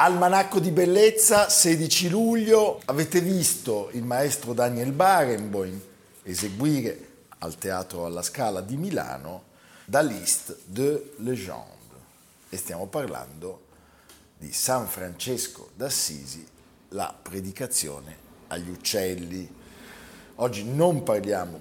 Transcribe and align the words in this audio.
Almanacco 0.00 0.60
di 0.60 0.70
bellezza, 0.70 1.48
16 1.48 2.08
luglio, 2.08 2.80
avete 2.84 3.20
visto 3.20 3.90
il 3.94 4.04
maestro 4.04 4.52
Daniel 4.52 4.92
Barenboim 4.92 5.80
eseguire 6.22 7.08
al 7.38 7.58
Teatro 7.58 8.06
alla 8.06 8.22
Scala 8.22 8.60
di 8.60 8.76
Milano 8.76 9.42
da 9.84 10.00
Liste 10.00 10.56
de 10.66 11.14
Legende 11.16 11.96
e 12.48 12.56
stiamo 12.56 12.86
parlando 12.86 13.64
di 14.38 14.52
San 14.52 14.86
Francesco 14.86 15.70
d'Assisi, 15.74 16.46
la 16.90 17.12
predicazione 17.20 18.16
agli 18.46 18.70
uccelli. 18.70 19.52
Oggi 20.36 20.62
non 20.62 21.02
parliamo 21.02 21.60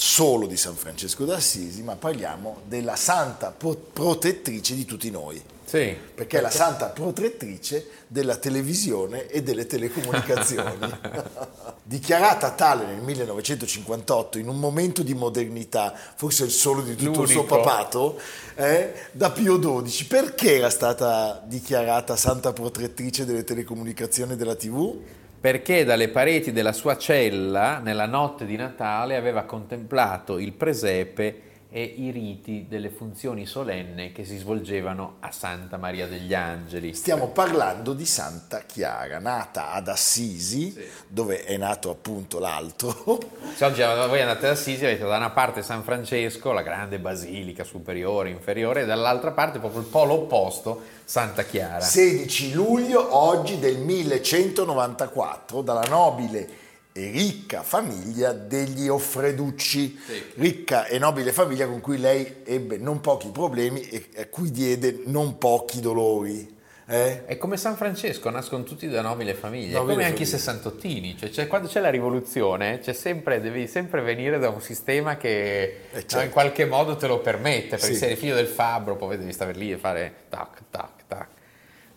solo 0.00 0.46
di 0.46 0.56
San 0.56 0.76
Francesco 0.76 1.24
d'Assisi, 1.24 1.82
ma 1.82 1.96
parliamo 1.96 2.60
della 2.66 2.94
santa 2.94 3.50
protettrice 3.50 4.76
di 4.76 4.84
tutti 4.84 5.10
noi. 5.10 5.42
Sì, 5.64 5.92
perché 6.14 6.38
è 6.38 6.40
la 6.40 6.50
santa 6.50 6.86
protettrice 6.86 7.84
della 8.06 8.36
televisione 8.36 9.26
e 9.26 9.42
delle 9.42 9.66
telecomunicazioni. 9.66 10.88
Dichiarata 11.82 12.52
tale 12.52 12.86
nel 12.86 13.02
1958, 13.02 14.38
in 14.38 14.48
un 14.48 14.60
momento 14.60 15.02
di 15.02 15.14
modernità, 15.14 15.92
forse 16.14 16.44
il 16.44 16.52
solo 16.52 16.82
di 16.82 16.94
tutto 16.94 17.22
L'unico. 17.22 17.22
il 17.24 17.30
suo 17.30 17.44
papato, 17.44 18.20
eh, 18.54 18.92
da 19.10 19.32
Pio 19.32 19.58
XII. 19.58 20.04
Perché 20.04 20.58
era 20.58 20.70
stata 20.70 21.42
dichiarata 21.44 22.14
santa 22.14 22.52
protettrice 22.52 23.24
delle 23.24 23.42
telecomunicazioni 23.42 24.34
e 24.34 24.36
della 24.36 24.54
TV? 24.54 24.96
Perché 25.40 25.84
dalle 25.84 26.08
pareti 26.08 26.52
della 26.52 26.72
sua 26.72 26.96
cella, 26.96 27.78
nella 27.78 28.06
notte 28.06 28.44
di 28.44 28.56
Natale, 28.56 29.16
aveva 29.16 29.42
contemplato 29.42 30.38
il 30.38 30.52
presepe 30.52 31.42
e 31.70 31.82
i 31.82 32.10
riti 32.10 32.66
delle 32.66 32.88
funzioni 32.88 33.44
solenni 33.44 34.12
che 34.12 34.24
si 34.24 34.38
svolgevano 34.38 35.16
a 35.20 35.30
Santa 35.30 35.76
Maria 35.76 36.06
degli 36.06 36.32
Angeli. 36.32 36.94
Stiamo 36.94 37.28
parlando 37.28 37.92
di 37.92 38.06
Santa 38.06 38.60
Chiara, 38.60 39.18
nata 39.18 39.72
ad 39.72 39.88
Assisi, 39.88 40.70
sì. 40.70 40.82
dove 41.06 41.44
è 41.44 41.58
nato 41.58 41.90
appunto 41.90 42.38
l'altro. 42.38 43.18
Se 43.54 43.64
oggi 43.66 43.82
voi 43.82 44.20
andate 44.20 44.46
ad 44.46 44.52
Assisi 44.52 44.86
avete 44.86 45.04
da 45.04 45.16
una 45.16 45.30
parte 45.30 45.62
San 45.62 45.82
Francesco, 45.82 46.52
la 46.52 46.62
grande 46.62 46.98
basilica 46.98 47.64
superiore, 47.64 48.30
inferiore, 48.30 48.82
e 48.82 48.86
dall'altra 48.86 49.32
parte 49.32 49.58
proprio 49.58 49.82
il 49.82 49.88
polo 49.88 50.14
opposto, 50.14 50.80
Santa 51.04 51.44
Chiara. 51.44 51.80
16 51.80 52.54
luglio, 52.54 53.14
oggi 53.14 53.58
del 53.58 53.76
1194, 53.76 55.60
dalla 55.60 55.86
nobile 55.86 56.66
e 56.98 57.10
ricca 57.12 57.62
famiglia 57.62 58.32
degli 58.32 58.88
Offreducci, 58.88 60.00
sì. 60.04 60.22
ricca 60.34 60.86
e 60.86 60.98
nobile 60.98 61.30
famiglia 61.30 61.68
con 61.68 61.80
cui 61.80 61.98
lei 61.98 62.42
ebbe 62.44 62.76
non 62.76 63.00
pochi 63.00 63.28
problemi 63.28 63.82
e 63.88 64.08
a 64.16 64.26
cui 64.26 64.50
diede 64.50 65.02
non 65.04 65.38
pochi 65.38 65.80
dolori. 65.80 66.56
Eh? 66.90 67.26
È 67.26 67.36
come 67.36 67.56
San 67.56 67.76
Francesco, 67.76 68.30
nascono 68.30 68.64
tutti 68.64 68.88
da 68.88 69.00
nobile 69.00 69.34
famiglia, 69.34 69.78
nobile 69.78 69.94
come 69.94 70.06
anche 70.06 70.22
i 70.22 70.26
sessantottini, 70.26 71.16
cioè, 71.16 71.30
cioè, 71.30 71.46
quando 71.46 71.68
c'è 71.68 71.80
la 71.80 71.90
rivoluzione 71.90 72.80
sempre, 72.94 73.40
devi 73.40 73.68
sempre 73.68 74.00
venire 74.00 74.38
da 74.38 74.48
un 74.48 74.60
sistema 74.60 75.16
che 75.16 75.62
eh 75.62 75.80
certo. 75.92 76.16
no, 76.16 76.22
in 76.22 76.30
qualche 76.30 76.64
modo 76.64 76.96
te 76.96 77.06
lo 77.06 77.20
permette, 77.20 77.76
perché 77.76 77.92
sì. 77.92 77.94
sei 77.94 78.16
figlio 78.16 78.34
del 78.34 78.46
fabbro, 78.46 78.96
poi 78.96 79.18
devi 79.18 79.32
stare 79.32 79.52
lì 79.52 79.70
e 79.70 79.76
fare 79.76 80.14
tac, 80.30 80.62
tac, 80.70 80.90
tac. 81.06 81.28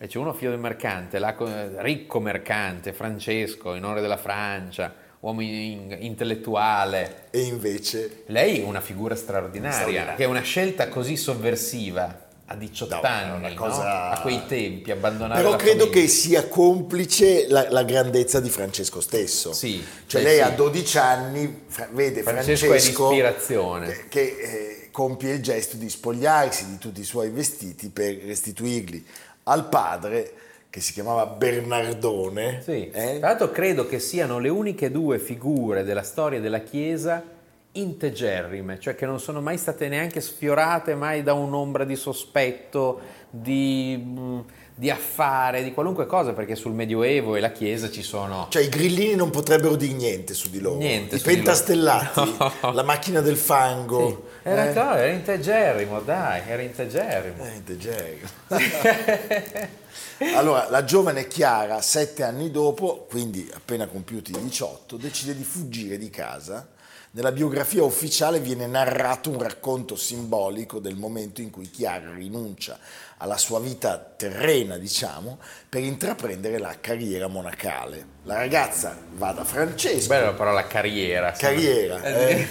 E 0.02 0.08
c'è 0.08 0.18
uno 0.18 0.32
figlio 0.32 0.50
del 0.50 0.58
mercante, 0.58 1.20
ricco 1.76 2.18
mercante, 2.18 2.92
Francesco, 2.92 3.76
in 3.76 3.84
onore 3.84 4.00
della 4.00 4.16
Francia, 4.16 4.92
uomo 5.20 5.42
intellettuale. 5.42 7.26
E 7.30 7.42
invece... 7.42 8.24
Lei 8.26 8.62
è 8.62 8.64
una 8.64 8.80
figura 8.80 9.14
straordinaria, 9.14 9.76
straordinaria. 9.76 10.14
che 10.16 10.24
è 10.24 10.26
una 10.26 10.40
scelta 10.40 10.88
così 10.88 11.16
sovversiva 11.16 12.30
a 12.46 12.56
18 12.56 12.94
no, 12.96 13.00
anni, 13.00 13.54
cosa... 13.54 13.76
no? 13.84 14.10
a 14.16 14.18
quei 14.20 14.44
tempi, 14.48 14.90
abbandonare 14.90 15.40
Però 15.40 15.54
credo 15.54 15.84
famiglia. 15.84 16.00
che 16.00 16.08
sia 16.08 16.48
complice 16.48 17.46
la, 17.48 17.70
la, 17.70 17.84
grandezza 17.84 18.40
di 18.40 18.50
Francesco 18.50 19.00
stesso. 19.00 19.52
Sì, 19.52 19.86
cioè 20.06 20.20
lei 20.20 20.38
sì. 20.38 20.42
a 20.42 20.50
12 20.50 20.98
anni 20.98 21.64
vede 21.92 22.22
Francesco, 22.22 22.66
Francesco 22.66 23.06
è 23.08 23.14
l'ispirazione. 23.14 23.86
che, 23.86 24.08
che 24.08 24.20
eh, 24.20 24.88
compie 24.90 25.34
il 25.34 25.42
gesto 25.42 25.76
di 25.76 25.88
spogliarsi 25.88 26.66
di 26.66 26.78
tutti 26.78 27.00
i 27.00 27.04
suoi 27.04 27.30
vestiti 27.30 27.88
per 27.88 28.16
restituirli 28.16 29.06
al 29.44 29.68
padre 29.68 30.32
che 30.70 30.80
si 30.80 30.92
chiamava 30.92 31.26
Bernardone. 31.26 32.60
Sì. 32.62 32.88
Eh? 32.90 33.18
Tra 33.18 33.28
l'altro 33.28 33.50
credo 33.50 33.86
che 33.86 33.98
siano 33.98 34.38
le 34.38 34.48
uniche 34.48 34.90
due 34.90 35.18
figure 35.18 35.84
della 35.84 36.02
storia 36.02 36.40
della 36.40 36.60
Chiesa 36.60 37.22
integerrime, 37.72 38.78
cioè 38.78 38.94
che 38.94 39.06
non 39.06 39.18
sono 39.18 39.40
mai 39.40 39.56
state 39.56 39.88
neanche 39.88 40.20
sfiorate 40.20 40.94
mai 40.94 41.22
da 41.22 41.32
un'ombra 41.32 41.84
di 41.84 41.96
sospetto, 41.96 43.00
di, 43.30 44.02
mm, 44.02 44.40
di 44.74 44.90
affare, 44.90 45.62
di 45.62 45.72
qualunque 45.72 46.06
cosa, 46.06 46.32
perché 46.32 46.54
sul 46.54 46.72
Medioevo 46.72 47.36
e 47.36 47.40
la 47.40 47.52
Chiesa 47.52 47.90
ci 47.90 48.02
sono... 48.02 48.46
Cioè 48.50 48.62
i 48.62 48.68
grillini 48.68 49.14
non 49.14 49.30
potrebbero 49.30 49.76
dire 49.76 49.92
niente 49.92 50.34
su 50.34 50.48
di 50.50 50.60
loro, 50.60 50.78
niente 50.78 51.16
i 51.16 51.20
pentastellati, 51.20 52.36
no. 52.60 52.72
la 52.72 52.82
macchina 52.82 53.20
del 53.20 53.36
fango... 53.36 54.08
Sì. 54.08 54.30
Era, 54.44 54.70
eh? 54.70 54.74
no, 54.74 54.94
era 54.94 55.12
integerrimo, 55.12 56.00
dai, 56.00 56.42
era 56.48 56.62
integerrimo. 56.62 57.44
Eh, 57.44 57.54
integerrimo. 57.54 58.28
allora, 60.36 60.68
la 60.68 60.82
giovane 60.82 61.28
Chiara, 61.28 61.80
sette 61.80 62.24
anni 62.24 62.50
dopo, 62.50 63.06
quindi 63.08 63.48
appena 63.54 63.86
compiuti 63.86 64.32
18, 64.32 64.96
decide 64.96 65.36
di 65.36 65.44
fuggire 65.44 65.96
di 65.96 66.10
casa 66.10 66.66
nella 67.14 67.32
biografia 67.32 67.82
ufficiale 67.82 68.40
viene 68.40 68.66
narrato 68.66 69.28
un 69.28 69.38
racconto 69.38 69.96
simbolico 69.96 70.78
del 70.78 70.96
momento 70.96 71.42
in 71.42 71.50
cui 71.50 71.68
Chiara 71.68 72.14
rinuncia 72.14 72.78
alla 73.22 73.38
sua 73.38 73.60
vita 73.60 73.98
terrena, 73.98 74.76
diciamo, 74.78 75.38
per 75.68 75.82
intraprendere 75.82 76.58
la 76.58 76.74
carriera 76.80 77.28
monacale. 77.28 78.04
La 78.24 78.34
ragazza 78.34 78.98
va 79.12 79.30
da 79.30 79.44
Francesco. 79.44 80.08
Bella 80.08 80.26
la 80.26 80.32
parola 80.32 80.66
carriera. 80.66 81.30
Carriera. 81.30 82.02
Eh, 82.02 82.48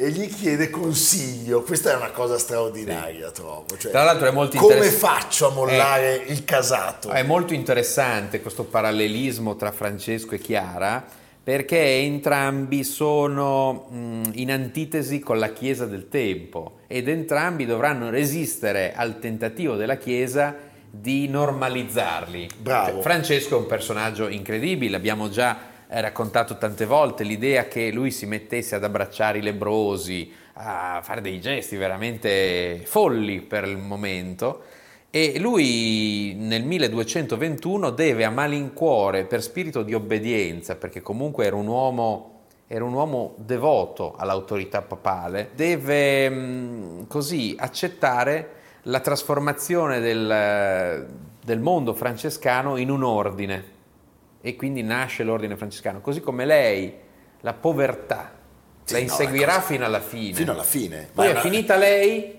e 0.00 0.10
gli 0.10 0.32
chiede 0.32 0.70
consiglio. 0.70 1.62
Questa 1.64 1.90
è 1.90 1.96
una 1.96 2.12
cosa 2.12 2.38
straordinaria, 2.38 3.26
sì. 3.26 3.34
trovo. 3.34 3.66
Cioè, 3.76 3.90
Tra 3.90 4.04
l'altro 4.04 4.28
è 4.28 4.30
molto 4.30 4.56
Come 4.58 4.90
faccio 4.90 5.48
a 5.48 5.50
mollare 5.50 6.24
è, 6.24 6.30
il 6.30 6.44
casato? 6.44 7.10
È 7.10 7.24
molto 7.24 7.52
interessante 7.52 8.40
questo 8.40 8.62
parallelismo 8.62 9.56
tra 9.56 9.72
Francesco 9.72 10.36
e 10.36 10.38
Chiara 10.38 11.04
perché 11.48 11.78
entrambi 11.78 12.84
sono 12.84 13.86
in 14.34 14.52
antitesi 14.52 15.18
con 15.18 15.38
la 15.38 15.54
Chiesa 15.54 15.86
del 15.86 16.10
tempo 16.10 16.80
ed 16.86 17.08
entrambi 17.08 17.64
dovranno 17.64 18.10
resistere 18.10 18.92
al 18.94 19.18
tentativo 19.18 19.74
della 19.76 19.96
Chiesa 19.96 20.54
di 20.90 21.26
normalizzarli. 21.26 22.50
Bravo. 22.60 23.00
Francesco 23.00 23.56
è 23.56 23.60
un 23.60 23.66
personaggio 23.66 24.28
incredibile, 24.28 24.94
abbiamo 24.94 25.30
già 25.30 25.58
eh, 25.88 25.98
raccontato 26.02 26.58
tante 26.58 26.84
volte 26.84 27.24
l'idea 27.24 27.66
che 27.66 27.90
lui 27.92 28.10
si 28.10 28.26
mettesse 28.26 28.74
ad 28.74 28.84
abbracciare 28.84 29.38
i 29.38 29.42
lebrosi, 29.42 30.30
a 30.52 31.00
fare 31.02 31.22
dei 31.22 31.40
gesti 31.40 31.76
veramente 31.76 32.82
folli 32.84 33.40
per 33.40 33.64
il 33.64 33.78
momento 33.78 34.64
E 35.10 35.38
lui 35.38 36.34
nel 36.36 36.64
1221 36.64 37.90
deve 37.90 38.24
a 38.24 38.30
malincuore, 38.30 39.24
per 39.24 39.42
spirito 39.42 39.82
di 39.82 39.94
obbedienza, 39.94 40.76
perché 40.76 41.00
comunque 41.00 41.46
era 41.46 41.56
un 41.56 41.66
uomo, 41.66 42.40
era 42.66 42.84
un 42.84 42.92
uomo 42.92 43.34
devoto 43.38 44.14
all'autorità 44.16 44.82
papale, 44.82 45.50
deve 45.54 46.28
mh, 46.28 47.06
così 47.06 47.56
accettare 47.58 48.56
la 48.82 49.00
trasformazione 49.00 50.00
del, 50.00 51.06
del 51.42 51.60
mondo 51.60 51.94
francescano 51.94 52.76
in 52.76 52.90
un 52.90 53.02
ordine 53.02 53.76
e 54.42 54.56
quindi 54.56 54.82
nasce 54.82 55.24
l'ordine 55.24 55.56
francescano, 55.56 56.00
così 56.00 56.20
come 56.20 56.44
lei 56.44 56.94
la 57.40 57.54
povertà 57.54 58.32
sì, 58.84 58.92
la 58.92 58.98
inseguirà 59.00 59.56
no, 59.56 59.60
fino 59.62 59.84
alla 59.84 60.00
fine. 60.00 60.34
Fino 60.34 60.52
alla 60.52 60.62
fine. 60.62 61.08
Poi 61.12 61.32
Ma 61.32 61.38
è 61.38 61.42
finita 61.42 61.76
lei 61.76 62.37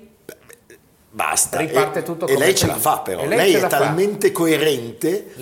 basta. 1.10 1.58
Riparte 1.58 2.04
tutto 2.04 2.28
e, 2.28 2.34
e 2.34 2.38
lei 2.38 2.56
ce 2.56 2.68
la 2.68 2.76
fa 2.76 3.00
però, 3.00 3.26
lei, 3.26 3.38
lei 3.38 3.54
è 3.56 3.68
talmente 3.68 4.28
fa. 4.28 4.34
coerente 4.34 5.34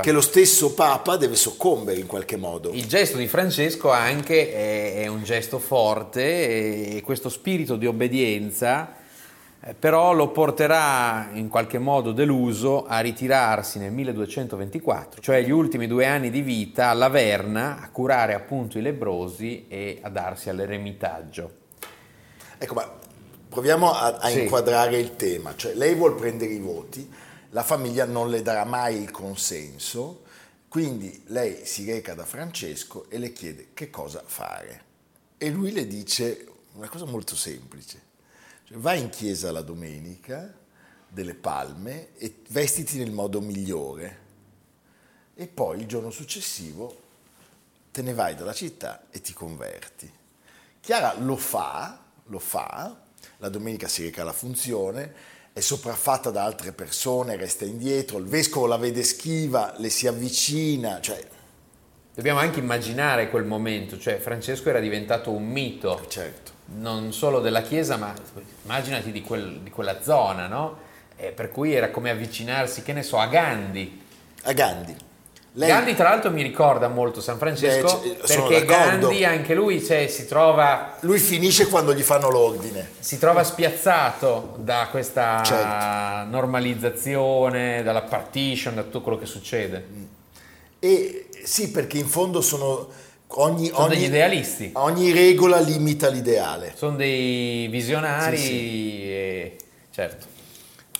che 0.00 0.12
lo 0.12 0.20
stesso 0.20 0.74
Papa 0.74 1.16
deve 1.16 1.36
soccombere 1.36 2.00
in 2.00 2.06
qualche 2.06 2.36
modo. 2.36 2.70
Il 2.72 2.86
gesto 2.86 3.16
di 3.16 3.26
Francesco 3.26 3.90
anche 3.90 4.52
è, 4.52 5.02
è 5.02 5.06
un 5.06 5.22
gesto 5.22 5.58
forte 5.58 6.96
e 6.96 7.02
questo 7.02 7.28
spirito 7.28 7.76
di 7.76 7.86
obbedienza 7.86 8.98
eh, 9.62 9.74
però 9.74 10.14
lo 10.14 10.28
porterà 10.28 11.28
in 11.34 11.48
qualche 11.48 11.78
modo 11.78 12.12
deluso 12.12 12.86
a 12.86 13.00
ritirarsi 13.00 13.78
nel 13.78 13.92
1224, 13.92 15.20
cioè 15.20 15.42
gli 15.42 15.50
ultimi 15.50 15.86
due 15.86 16.06
anni 16.06 16.30
di 16.30 16.40
vita 16.40 16.88
a 16.88 16.94
Laverna, 16.94 17.82
a 17.82 17.90
curare 17.90 18.32
appunto 18.32 18.78
i 18.78 18.82
lebrosi 18.82 19.66
e 19.68 19.98
a 20.00 20.08
darsi 20.08 20.48
all'eremitaggio. 20.48 21.58
Ecco, 22.56 22.74
ma 22.74 22.90
proviamo 23.50 23.92
a, 23.92 24.16
a 24.18 24.28
sì. 24.30 24.42
inquadrare 24.42 24.98
il 24.98 25.16
tema, 25.16 25.56
cioè 25.56 25.74
lei 25.74 25.94
vuole 25.94 26.14
prendere 26.14 26.52
i 26.52 26.60
voti, 26.60 27.12
la 27.50 27.64
famiglia 27.64 28.04
non 28.04 28.30
le 28.30 28.42
darà 28.42 28.64
mai 28.64 29.02
il 29.02 29.10
consenso, 29.10 30.22
quindi 30.68 31.24
lei 31.26 31.66
si 31.66 31.84
reca 31.84 32.14
da 32.14 32.24
Francesco 32.24 33.10
e 33.10 33.18
le 33.18 33.32
chiede 33.32 33.70
che 33.74 33.90
cosa 33.90 34.22
fare. 34.24 34.84
E 35.36 35.50
lui 35.50 35.72
le 35.72 35.86
dice 35.88 36.46
una 36.74 36.88
cosa 36.88 37.04
molto 37.06 37.34
semplice 37.34 38.08
cioè, 38.64 38.78
vai 38.78 39.00
in 39.00 39.08
chiesa 39.08 39.50
la 39.50 39.62
domenica 39.62 40.54
delle 41.08 41.34
palme 41.34 42.14
e 42.14 42.42
vestiti 42.50 42.98
nel 42.98 43.10
modo 43.10 43.40
migliore 43.40 44.28
e 45.34 45.48
poi 45.48 45.80
il 45.80 45.86
giorno 45.86 46.10
successivo 46.10 47.08
te 47.90 48.02
ne 48.02 48.14
vai 48.14 48.36
dalla 48.36 48.52
città 48.52 49.06
e 49.10 49.20
ti 49.20 49.32
converti. 49.32 50.12
Chiara 50.80 51.14
lo 51.18 51.34
fa, 51.34 52.00
lo 52.26 52.38
fa, 52.38 53.08
la 53.40 53.48
domenica 53.48 53.88
si 53.88 54.04
reca 54.04 54.22
alla 54.22 54.32
funzione, 54.32 55.12
è 55.52 55.60
sopraffatta 55.60 56.30
da 56.30 56.44
altre 56.44 56.72
persone, 56.72 57.36
resta 57.36 57.64
indietro, 57.64 58.16
il 58.18 58.26
vescovo 58.26 58.66
la 58.66 58.76
vede 58.76 59.02
schiva, 59.02 59.74
le 59.78 59.90
si 59.90 60.06
avvicina, 60.06 61.00
cioè... 61.00 61.20
Dobbiamo 62.14 62.40
anche 62.40 62.58
immaginare 62.58 63.28
quel 63.28 63.44
momento, 63.44 63.98
cioè 63.98 64.18
Francesco 64.18 64.68
era 64.68 64.80
diventato 64.80 65.30
un 65.30 65.46
mito. 65.46 66.04
Certo 66.08 66.58
non 66.72 67.12
solo 67.12 67.40
della 67.40 67.62
Chiesa, 67.62 67.96
ma 67.96 68.14
immaginati 68.64 69.10
di, 69.10 69.22
quel, 69.22 69.60
di 69.60 69.70
quella 69.70 70.02
zona, 70.02 70.46
no? 70.46 70.88
Eh, 71.16 71.32
per 71.32 71.50
cui 71.50 71.74
era 71.74 71.90
come 71.90 72.10
avvicinarsi, 72.10 72.82
che 72.82 72.92
ne 72.92 73.02
so, 73.02 73.18
a 73.18 73.26
Gandhi. 73.26 74.04
A 74.42 74.52
Gandhi. 74.52 74.94
Lei... 75.54 75.68
Gandhi 75.68 75.94
tra 75.94 76.10
l'altro 76.10 76.30
mi 76.30 76.42
ricorda 76.42 76.86
molto 76.86 77.20
San 77.20 77.36
Francesco 77.36 77.98
Beh, 77.98 78.18
perché 78.24 78.64
Gandhi 78.64 79.24
anche 79.24 79.54
lui 79.54 79.82
cioè, 79.84 80.06
si 80.06 80.26
trova... 80.26 80.96
Lui 81.00 81.18
finisce 81.18 81.66
quando 81.66 81.92
gli 81.92 82.02
fanno 82.02 82.30
l'ordine. 82.30 82.90
Si 83.00 83.18
trova 83.18 83.42
spiazzato 83.42 84.54
da 84.58 84.86
questa 84.90 85.42
certo. 85.42 86.30
normalizzazione, 86.30 87.82
dalla 87.82 88.02
partition, 88.02 88.76
da 88.76 88.82
tutto 88.82 89.00
quello 89.00 89.18
che 89.18 89.26
succede. 89.26 89.86
E 90.78 91.28
sì, 91.42 91.70
perché 91.70 91.98
in 91.98 92.06
fondo 92.06 92.40
sono 92.40 92.88
Ogni, 93.34 93.68
sono 93.68 93.84
ogni, 93.84 93.94
degli 93.94 94.04
idealisti. 94.06 94.70
Ogni 94.74 95.12
regola 95.12 95.60
limita 95.60 96.08
l'ideale. 96.08 96.72
Sono 96.74 96.96
dei 96.96 97.68
visionari, 97.68 98.36
sì, 98.36 98.44
sì. 98.44 99.02
E... 99.04 99.56
certo. 99.92 100.26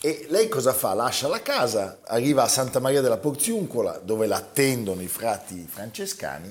E 0.02 0.24
lei 0.30 0.48
cosa 0.48 0.72
fa? 0.72 0.94
Lascia 0.94 1.28
la 1.28 1.42
casa, 1.42 1.98
arriva 2.06 2.42
a 2.42 2.48
Santa 2.48 2.78
Maria 2.78 3.02
della 3.02 3.18
Porziuncola, 3.18 4.00
dove 4.02 4.26
l'attendono 4.26 5.02
i 5.02 5.08
frati 5.08 5.66
francescani, 5.68 6.50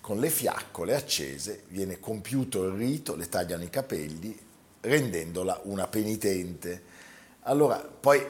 con 0.00 0.18
le 0.18 0.28
fiaccole 0.30 0.96
accese, 0.96 1.62
viene 1.68 2.00
compiuto 2.00 2.64
il 2.64 2.72
rito, 2.72 3.14
le 3.14 3.28
tagliano 3.28 3.62
i 3.62 3.70
capelli, 3.70 4.36
rendendola 4.80 5.60
una 5.64 5.86
penitente. 5.86 6.82
Allora, 7.42 7.76
poi 7.76 8.20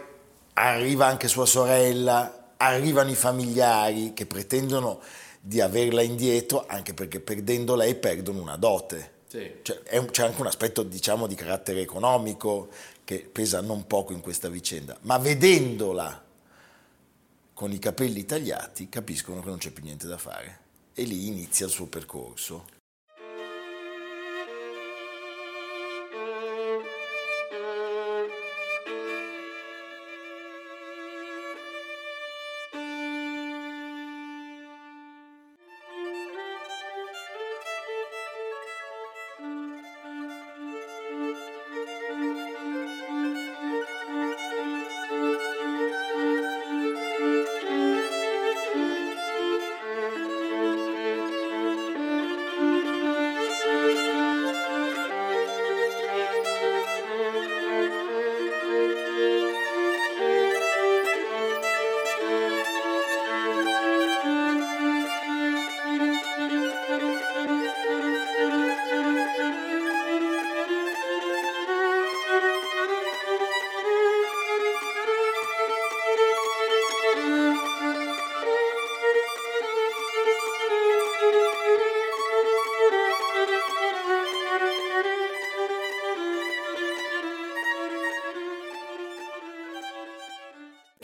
arriva 0.52 1.06
anche 1.06 1.28
sua 1.28 1.46
sorella, 1.46 2.52
arrivano 2.58 3.08
i 3.08 3.14
familiari 3.14 4.12
che 4.12 4.26
pretendono 4.26 5.00
di 5.40 5.62
averla 5.62 6.02
indietro, 6.02 6.66
anche 6.66 6.92
perché 6.92 7.20
perdendo 7.20 7.74
lei 7.74 7.94
perdono 7.94 8.42
una 8.42 8.56
dote. 8.56 9.12
Sì. 9.28 9.56
Cioè, 9.62 9.98
un, 9.98 10.06
c'è 10.10 10.24
anche 10.24 10.40
un 10.40 10.46
aspetto 10.46 10.82
diciamo, 10.82 11.26
di 11.26 11.34
carattere 11.34 11.82
economico 11.82 12.70
che 13.04 13.28
pesa 13.30 13.60
non 13.60 13.86
poco 13.86 14.12
in 14.12 14.20
questa 14.20 14.48
vicenda, 14.48 14.96
ma 15.02 15.18
vedendola 15.18 16.24
con 17.52 17.72
i 17.72 17.78
capelli 17.78 18.24
tagliati 18.24 18.88
capiscono 18.88 19.40
che 19.42 19.48
non 19.48 19.58
c'è 19.58 19.70
più 19.70 19.82
niente 19.82 20.06
da 20.06 20.18
fare 20.18 20.66
e 20.94 21.02
lì 21.04 21.26
inizia 21.26 21.66
il 21.66 21.72
suo 21.72 21.86
percorso. 21.86 22.76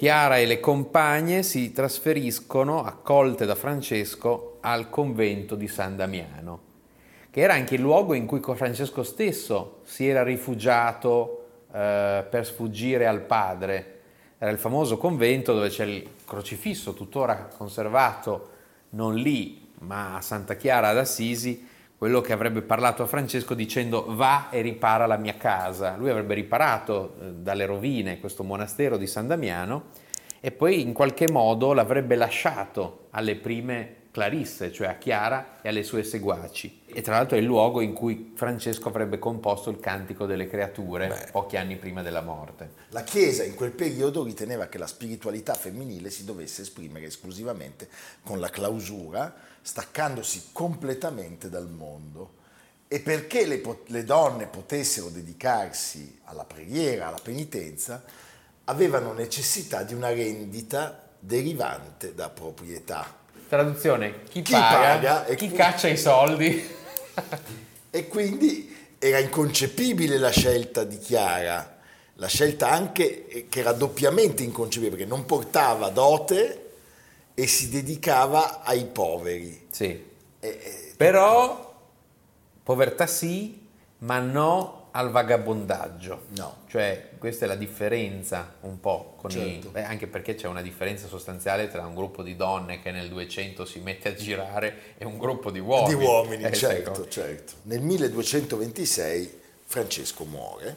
Chiara 0.05 0.37
e 0.37 0.45
le 0.45 0.61
compagne 0.61 1.43
si 1.43 1.73
trasferiscono, 1.73 2.85
accolte 2.85 3.47
da 3.47 3.55
Francesco, 3.55 4.59
al 4.61 4.91
convento 4.91 5.55
di 5.55 5.67
San 5.67 5.97
Damiano, 5.97 6.61
che 7.31 7.41
era 7.41 7.55
anche 7.55 7.77
il 7.77 7.81
luogo 7.81 8.13
in 8.13 8.27
cui 8.27 8.43
Francesco 8.43 9.03
stesso 9.03 9.81
si 9.85 10.07
era 10.07 10.23
rifugiato 10.23 11.47
eh, 11.73 12.23
per 12.29 12.45
sfuggire 12.45 13.07
al 13.07 13.23
padre. 13.23 14.01
Era 14.37 14.51
il 14.51 14.59
famoso 14.59 14.99
convento 14.99 15.55
dove 15.55 15.71
c'è 15.71 15.87
il 15.87 16.07
crocifisso, 16.27 16.93
tuttora 16.93 17.49
conservato, 17.57 18.51
non 18.91 19.15
lì, 19.15 19.71
ma 19.79 20.17
a 20.17 20.21
Santa 20.21 20.55
Chiara 20.57 20.89
ad 20.89 20.99
Assisi, 20.99 21.67
quello 21.97 22.21
che 22.21 22.33
avrebbe 22.33 22.63
parlato 22.63 23.03
a 23.03 23.07
Francesco 23.07 23.55
dicendo 23.55 24.07
va 24.09 24.51
e 24.51 24.61
ripara 24.61 25.07
la 25.07 25.17
mia 25.17 25.37
casa. 25.37 25.97
Lui 25.97 26.11
avrebbe 26.11 26.35
riparato 26.35 27.15
eh, 27.21 27.33
dalle 27.33 27.67
rovine 27.67 28.21
questo 28.21 28.43
monastero 28.43 28.97
di 28.97 29.07
San 29.07 29.27
Damiano 29.27 29.85
e 30.41 30.51
poi 30.51 30.81
in 30.83 30.93
qualche 30.93 31.31
modo 31.31 31.73
l'avrebbe 31.73 32.17
lasciato 32.17 33.07
alle 33.11 33.37
prime 33.37 34.03
Clarisse, 34.15 34.71
cioè 34.71 34.87
a 34.87 34.95
Chiara 34.95 35.61
e 35.61 35.71
alle 35.71 35.83
sue 35.83 36.05
seguaci. 36.05 36.83
E 36.87 37.03
tra 37.03 37.17
l'altro 37.17 37.37
è 37.37 37.41
il 37.41 37.47
luogo 37.47 37.81
in 37.81 37.93
cui 37.93 38.33
Francesco 38.37 38.89
avrebbe 38.89 39.19
composto 39.19 39.71
il 39.71 39.81
Cantico 39.81 40.25
delle 40.25 40.47
Creature 40.47 41.09
Beh. 41.09 41.29
pochi 41.33 41.57
anni 41.57 41.75
prima 41.75 42.01
della 42.01 42.21
morte. 42.21 42.75
La 42.91 43.03
Chiesa 43.03 43.43
in 43.43 43.57
quel 43.57 43.73
periodo 43.73 44.23
riteneva 44.23 44.67
che 44.67 44.79
la 44.79 44.87
spiritualità 44.87 45.55
femminile 45.55 46.11
si 46.11 46.25
dovesse 46.25 46.63
esprimere 46.63 47.07
esclusivamente 47.07 47.89
con 48.23 48.39
la 48.39 48.51
clausura, 48.51 49.35
staccandosi 49.65 50.51
completamente 50.53 51.49
dal 51.49 51.69
mondo. 51.69 52.35
E 52.87 53.01
perché 53.01 53.47
le, 53.47 53.63
le 53.87 54.05
donne 54.05 54.47
potessero 54.47 55.09
dedicarsi 55.09 56.21
alla 56.25 56.45
preghiera, 56.45 57.09
alla 57.09 57.19
penitenza, 57.21 58.05
avevano 58.65 59.15
necessità 59.15 59.83
di 59.83 59.95
una 59.95 60.11
rendita 60.11 61.09
derivante 61.19 62.15
da 62.15 62.29
proprietà. 62.29 63.23
Traduzione, 63.49 64.25
chi, 64.25 64.43
chi 64.43 64.53
paga, 64.53 64.79
paga 64.79 65.27
e 65.27 65.35
chi 65.35 65.49
qui... 65.49 65.57
caccia 65.57 65.89
i 65.89 65.97
soldi. 65.97 66.63
e 67.91 68.09
quindi 68.09 68.95
era 68.99 69.19
inconcepibile 69.19 70.19
la 70.19 70.31
scelta 70.31 70.85
di 70.85 70.99
Chiara, 70.99 71.79
la 72.17 72.27
scelta 72.27 72.71
anche 72.71 73.27
eh, 73.27 73.49
che 73.49 73.61
era 73.61 73.73
doppiamente 73.73 74.43
inconcepibile 74.43 74.97
perché 74.97 75.11
non 75.11 75.25
portava 75.25 75.89
dote 75.89 76.64
e 77.35 77.47
si 77.47 77.69
dedicava 77.69 78.63
ai 78.63 78.85
poveri. 78.87 79.67
Sì. 79.71 79.87
E, 79.87 80.49
e... 80.49 80.93
Però 80.97 81.73
povertà 82.63 83.07
sì, 83.07 83.67
ma 83.99 84.19
no 84.21 84.83
al 84.93 85.11
vagabondaggio. 85.11 86.27
No. 86.37 86.59
Cioè, 86.69 87.11
questa 87.19 87.47
è 87.47 87.49
la 87.49 87.57
differenza 87.57 88.55
un 88.61 88.79
po' 88.79 89.15
con 89.17 89.31
certo. 89.31 89.69
i... 89.69 89.71
Beh, 89.71 89.85
anche 89.85 90.07
perché 90.07 90.37
c'è 90.37 90.47
una 90.47 90.63
differenza 90.63 91.09
sostanziale 91.09 91.69
tra 91.69 91.85
un 91.85 91.95
gruppo 91.95 92.23
di 92.23 92.37
donne 92.37 92.81
che 92.81 92.93
nel 92.93 93.09
200 93.09 93.65
si 93.65 93.81
mette 93.81 94.11
a 94.11 94.15
girare 94.15 94.95
e 94.97 95.05
un 95.05 95.19
gruppo 95.19 95.51
di 95.51 95.59
uomini. 95.59 95.99
Di 95.99 96.05
uomini, 96.05 96.45
eh, 96.45 96.53
certo, 96.53 96.93
ecco. 96.93 97.09
certo. 97.09 97.53
Nel 97.63 97.81
1226 97.81 99.41
Francesco 99.65 100.25
muore, 100.25 100.77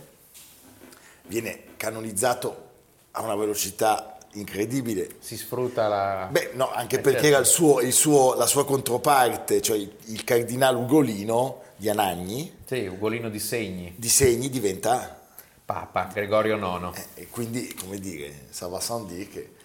viene 1.27 1.75
canonizzato 1.77 2.65
a 3.11 3.21
una 3.21 3.35
velocità 3.35 4.16
incredibile. 4.34 5.15
Si 5.19 5.38
sfrutta 5.38 5.88
la... 5.88 6.27
Beh, 6.29 6.51
no, 6.53 6.72
anche 6.72 6.98
eh, 6.98 7.00
perché 7.00 7.22
certo. 7.22 7.36
era 7.36 7.38
il 7.39 7.46
suo, 7.46 7.81
il 7.81 7.93
suo, 7.93 8.34
la 8.36 8.46
sua 8.46 8.65
controparte, 8.65 9.62
cioè 9.62 9.77
il, 9.77 9.96
il 10.05 10.24
cardinale 10.24 10.77
Ugolino 10.77 11.62
di 11.75 11.89
Anagni. 11.89 12.57
Sì, 12.65 12.86
Ugolino 12.86 13.29
di 13.29 13.39
Segni. 13.39 13.93
Di 13.98 14.10
Segni 14.10 14.50
diventa... 14.50 15.22
Papa, 15.65 16.10
Gregorio 16.13 16.55
IX. 16.55 16.98
Eh, 16.98 17.24
e 17.24 17.27
quindi, 17.29 17.74
come 17.74 18.00
dire, 18.00 18.46
ça 18.50 18.67
va 18.67 18.79
sans 18.79 19.05
dire 19.05 19.27
che 19.27 19.55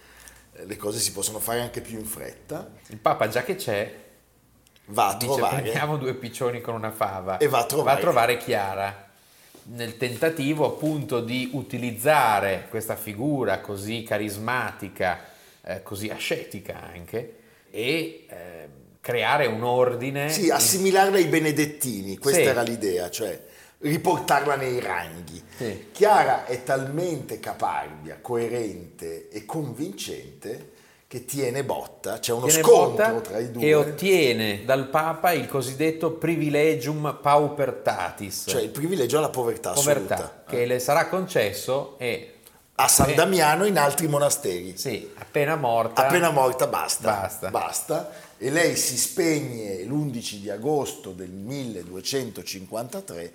eh, 0.54 0.66
le 0.66 0.76
cose 0.76 0.99
si 0.99 1.12
possono 1.12 1.38
fare 1.38 1.61
anche 1.61 1.81
più 1.81 1.99
in 1.99 2.04
fretta. 2.04 2.71
Il 2.88 2.99
Papa, 2.99 3.28
già 3.28 3.45
che 3.45 3.54
c'è, 3.54 4.00
va 4.87 5.09
a 5.09 5.14
dice, 5.14 5.26
trovare... 5.26 5.61
prendiamo 5.61 5.97
due 5.99 6.14
piccioni 6.14 6.61
con 6.61 6.75
una 6.75 6.90
fava. 6.90 7.38
E 7.38 7.47
va 7.47 7.61
a 7.61 7.64
trovare, 7.66 7.88
va 7.88 7.97
a 7.97 8.00
trovare 8.00 8.37
Chiara 8.38 9.11
nel 9.64 9.97
tentativo 9.97 10.66
appunto 10.66 11.21
di 11.21 11.50
utilizzare 11.52 12.66
questa 12.69 12.97
figura 12.97 13.61
così 13.61 14.02
carismatica, 14.02 15.21
eh, 15.62 15.83
così 15.83 16.09
ascetica 16.09 16.83
anche, 16.83 17.37
e 17.71 18.26
eh, 18.28 18.69
creare 19.00 19.47
un 19.47 19.62
ordine. 19.62 20.31
Sì, 20.31 20.50
assimilarla 20.50 21.16
ai 21.16 21.26
benedettini, 21.26 22.19
questa 22.19 22.42
sì. 22.42 22.47
era 22.47 22.62
l'idea, 22.62 23.11
cioè 23.11 23.40
riportarla 23.78 24.57
nei 24.57 24.81
ranghi. 24.81 25.42
Sì. 25.57 25.88
Chiara 25.92 26.45
è 26.45 26.62
talmente 26.62 27.40
caparbia, 27.40 28.19
coerente 28.21 29.28
e 29.28 29.45
convincente 29.45 30.71
che 31.12 31.26
tiene 31.26 31.62
botta, 31.62 32.21
c'è 32.21 32.33
uno 32.33 32.47
tiene 32.47 32.62
scontro 32.62 33.21
tra 33.21 33.38
i 33.38 33.50
due. 33.50 33.62
E 33.62 33.75
ottiene 33.75 34.64
dal 34.64 34.88
Papa 34.88 35.33
il 35.33 35.47
cosiddetto 35.47 36.12
privilegium 36.12 37.19
paupertatis. 37.21 38.45
Cioè 38.47 38.62
il 38.62 38.71
privilegio 38.71 39.19
alla 39.19 39.28
povertà, 39.28 39.73
povertà 39.73 40.14
assoluta. 40.14 40.45
Che 40.49 40.62
eh. 40.62 40.64
le 40.64 40.78
sarà 40.78 41.09
concesso 41.09 41.99
e 41.99 42.37
a 42.76 42.88
San 42.88 43.14
Damiano 43.14 43.66
in 43.66 43.76
altri 43.76 44.09
monasteri. 44.09 44.78
Sì, 44.78 45.12
appena 45.19 45.54
morta. 45.57 46.07
Appena 46.07 46.31
morta 46.31 46.66
basta. 46.66 47.11
Basta. 47.11 47.50
basta. 47.50 48.11
E 48.38 48.49
lei 48.49 48.75
si 48.75 48.97
spegne 48.97 49.83
l'11 49.83 50.37
di 50.37 50.49
agosto 50.49 51.11
del 51.11 51.28
1253 51.28 53.33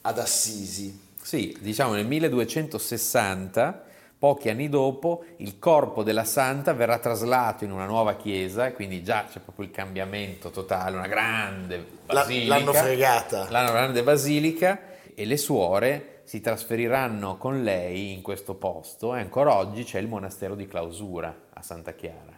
ad 0.00 0.18
Assisi. 0.18 1.00
Sì, 1.22 1.56
diciamo 1.60 1.92
nel 1.92 2.06
1260 2.06 3.84
Pochi 4.18 4.48
anni 4.48 4.70
dopo 4.70 5.24
il 5.38 5.58
corpo 5.58 6.02
della 6.02 6.24
santa 6.24 6.72
verrà 6.72 6.98
traslato 6.98 7.64
in 7.64 7.70
una 7.70 7.84
nuova 7.84 8.16
chiesa, 8.16 8.72
quindi 8.72 9.02
già 9.02 9.26
c'è 9.30 9.40
proprio 9.40 9.66
il 9.66 9.70
cambiamento 9.70 10.48
totale, 10.48 10.96
una 10.96 11.06
grande 11.06 11.84
basilica. 12.06 12.56
L'hanno 12.56 12.72
fregata. 12.72 13.50
L'hanno 13.50 13.72
grande 13.72 14.02
basilica 14.02 14.80
e 15.14 15.24
le 15.26 15.36
suore 15.36 16.22
si 16.24 16.40
trasferiranno 16.40 17.36
con 17.36 17.62
lei 17.62 18.12
in 18.12 18.22
questo 18.22 18.54
posto 18.54 19.14
e 19.14 19.20
ancora 19.20 19.54
oggi 19.54 19.84
c'è 19.84 19.98
il 19.98 20.08
monastero 20.08 20.54
di 20.54 20.66
clausura 20.66 21.34
a 21.52 21.62
Santa 21.62 21.92
Chiara. 21.92 22.34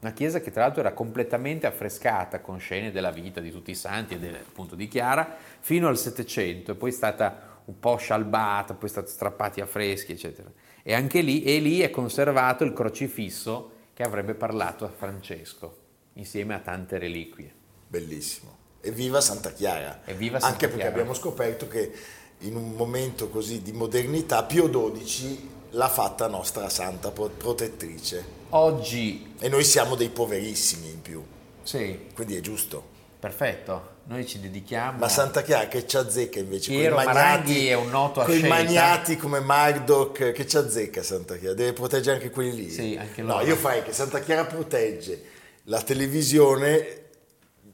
Una 0.00 0.12
chiesa 0.12 0.40
che 0.40 0.50
tra 0.50 0.62
l'altro 0.62 0.80
era 0.80 0.94
completamente 0.94 1.66
affrescata 1.66 2.40
con 2.40 2.58
scene 2.58 2.90
della 2.90 3.12
vita 3.12 3.40
di 3.40 3.52
tutti 3.52 3.70
i 3.70 3.76
santi 3.76 4.14
e 4.14 4.18
del, 4.18 4.34
appunto 4.34 4.74
di 4.74 4.88
Chiara 4.88 5.36
fino 5.60 5.86
al 5.86 5.96
Settecento 5.96 6.72
e 6.72 6.74
poi 6.74 6.90
è 6.90 6.92
stata 6.92 7.50
un 7.66 7.78
po' 7.78 7.96
scialbata, 7.96 8.74
poi 8.74 8.88
stati 8.88 9.10
strappati 9.10 9.60
a 9.60 9.66
freschi, 9.66 10.12
eccetera. 10.12 10.50
E 10.82 10.94
anche 10.94 11.20
lì, 11.20 11.42
e 11.44 11.60
lì 11.60 11.80
è 11.80 11.90
conservato 11.90 12.64
il 12.64 12.72
crocifisso 12.72 13.70
che 13.94 14.02
avrebbe 14.02 14.34
parlato 14.34 14.84
a 14.84 14.88
Francesco, 14.88 15.76
insieme 16.14 16.54
a 16.54 16.58
tante 16.58 16.98
reliquie. 16.98 17.52
Bellissimo. 17.86 18.56
Evviva 18.80 19.20
Santa 19.20 19.52
Chiara. 19.52 20.00
Evviva 20.04 20.40
Santa 20.40 20.54
Anche 20.54 20.68
perché 20.68 20.86
abbiamo 20.86 21.14
scoperto 21.14 21.68
che 21.68 21.92
in 22.38 22.56
un 22.56 22.72
momento 22.72 23.28
così 23.28 23.62
di 23.62 23.72
modernità 23.72 24.42
Pio 24.42 24.68
XII 24.68 25.50
l'ha 25.70 25.88
fatta 25.88 26.26
nostra 26.26 26.68
santa 26.68 27.10
protettrice. 27.12 28.40
Oggi... 28.50 29.34
E 29.38 29.48
noi 29.48 29.62
siamo 29.62 29.94
dei 29.94 30.08
poverissimi 30.08 30.90
in 30.90 31.00
più. 31.00 31.24
Sì. 31.62 32.08
Quindi 32.12 32.36
è 32.36 32.40
giusto. 32.40 32.90
Perfetto 33.20 33.91
noi 34.04 34.26
ci 34.26 34.40
dedichiamo. 34.40 34.98
Ma 34.98 35.08
Santa 35.08 35.42
Chiara 35.42 35.68
che 35.68 35.86
ci 35.86 35.96
azzecca 35.96 36.38
invece? 36.38 36.70
Piero 36.70 36.96
magnati, 36.96 37.68
è 37.68 37.74
un 37.74 37.88
noto 37.88 38.20
a 38.20 38.24
Quei 38.24 38.42
magnati 38.42 39.16
come 39.16 39.40
Marduk 39.40 40.32
che 40.32 40.46
ci 40.46 40.56
azzecca 40.56 41.02
Santa 41.02 41.36
Chiara, 41.36 41.54
deve 41.54 41.72
proteggere 41.72 42.16
anche 42.16 42.30
quelli 42.30 42.54
lì. 42.54 42.70
Sì, 42.70 42.96
anche 42.98 43.22
loro. 43.22 43.38
No, 43.38 43.46
io 43.46 43.56
farei 43.56 43.82
che 43.82 43.92
Santa 43.92 44.20
Chiara 44.20 44.44
protegge 44.44 45.24
la 45.64 45.80
televisione 45.82 47.02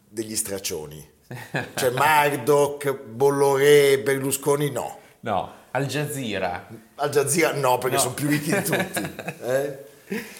degli 0.08 0.36
straccioni. 0.36 1.16
cioè 1.74 1.90
Marduk, 1.90 2.92
Bolloré, 2.92 3.98
Berlusconi 3.98 4.70
no. 4.70 4.98
No, 5.20 5.52
Al 5.70 5.86
Jazeera. 5.86 6.68
Al 6.96 7.10
Jazeera 7.10 7.52
no, 7.52 7.78
perché 7.78 7.96
no. 7.96 8.02
sono 8.02 8.14
più 8.14 8.28
ricchi 8.28 8.52
di 8.52 8.62
tutti. 8.62 9.14
Eh? 9.48 9.86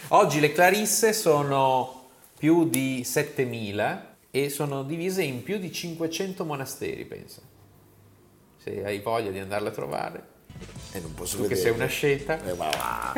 Oggi 0.09 0.41
le 0.41 0.53
Clarisse 0.53 1.13
sono 1.13 2.09
più 2.39 2.69
di 2.71 3.03
7000 3.05 4.08
e 4.31 4.51
sono 4.51 4.83
divise 4.83 5.23
in 5.23 5.43
più 5.43 5.59
di 5.59 5.73
500 5.73 6.45
monasteri, 6.45 7.05
pensa. 7.05 7.41
Se 8.59 8.85
hai 8.85 9.01
voglia 9.01 9.31
di 9.31 9.39
andarle 9.39 9.69
a 9.69 9.73
trovare. 9.73 10.37
E 10.93 11.01
non 11.01 11.15
posso 11.15 11.37
tu 11.37 11.43
vedere. 11.43 11.61
che 11.61 11.67
sei 11.67 11.77
una 11.77 11.87
sceta. 11.87 12.43
Eh, 12.45 12.55
ma 12.55 12.69
va. 12.69 13.13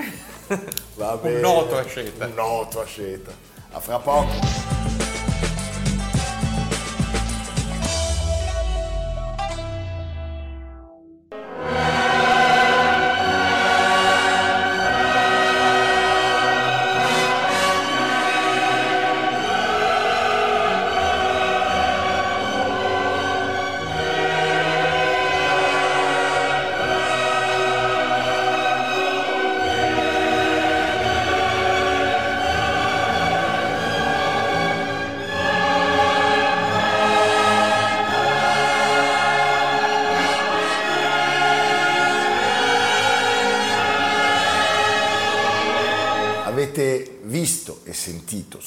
va 0.95 1.17
bene. 1.17 1.37
Un 1.37 1.40
noto 1.40 1.76
asceta. 1.76 2.26
Un 2.26 2.35
noto 2.35 2.81
asceta. 2.81 3.33
A 3.73 3.81
fra 3.81 3.99
poco. 3.99 4.79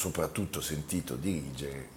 Soprattutto 0.04 0.60
sentito 0.60 1.16
dirigere 1.16 1.88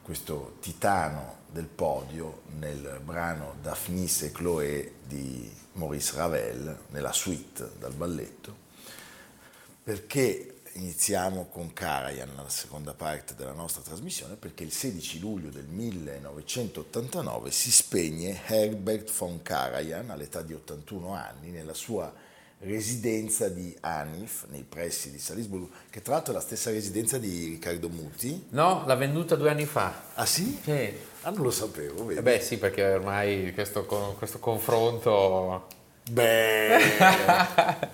questo 0.00 0.56
titano 0.60 1.40
del 1.50 1.66
podio 1.66 2.40
nel 2.58 2.98
brano 3.04 3.56
Daphnis 3.60 4.22
e 4.22 4.32
Chloé 4.32 4.94
di 5.04 5.54
Maurice 5.72 6.16
Ravel, 6.16 6.84
nella 6.92 7.12
suite 7.12 7.72
dal 7.78 7.92
balletto, 7.92 8.56
perché 9.82 10.62
iniziamo 10.76 11.48
con 11.52 11.74
Karajan, 11.74 12.34
la 12.36 12.48
seconda 12.48 12.94
parte 12.94 13.34
della 13.34 13.52
nostra 13.52 13.82
trasmissione, 13.82 14.36
perché 14.36 14.64
il 14.64 14.72
16 14.72 15.18
luglio 15.18 15.50
del 15.50 15.66
1989 15.66 17.50
si 17.50 17.70
spegne 17.70 18.40
Herbert 18.46 19.12
von 19.12 19.42
Karajan 19.42 20.08
all'età 20.08 20.40
di 20.40 20.54
81 20.54 21.12
anni 21.12 21.50
nella 21.50 21.74
sua 21.74 22.10
residenza 22.60 23.48
di 23.48 23.76
Anif 23.80 24.46
nei 24.50 24.64
pressi 24.68 25.10
di 25.10 25.18
Salisburgo, 25.18 25.68
che 25.90 26.02
tra 26.02 26.14
l'altro 26.14 26.32
è 26.32 26.36
la 26.36 26.42
stessa 26.42 26.70
residenza 26.70 27.18
di 27.18 27.48
Riccardo 27.48 27.88
Muti. 27.88 28.46
No, 28.50 28.82
l'ha 28.86 28.94
venduta 28.94 29.36
due 29.36 29.50
anni 29.50 29.66
fa. 29.66 30.02
Ah 30.14 30.26
sì? 30.26 30.58
Sì. 30.62 30.92
Ah, 31.22 31.30
non 31.30 31.42
lo 31.42 31.50
sapevo, 31.50 32.06
vedi? 32.06 32.20
Eh 32.20 32.22
beh 32.22 32.40
sì, 32.40 32.58
perché 32.58 32.84
ormai 32.84 33.52
questo, 33.52 33.84
questo 33.84 34.38
confronto 34.38 35.66
Beh, 36.10 36.78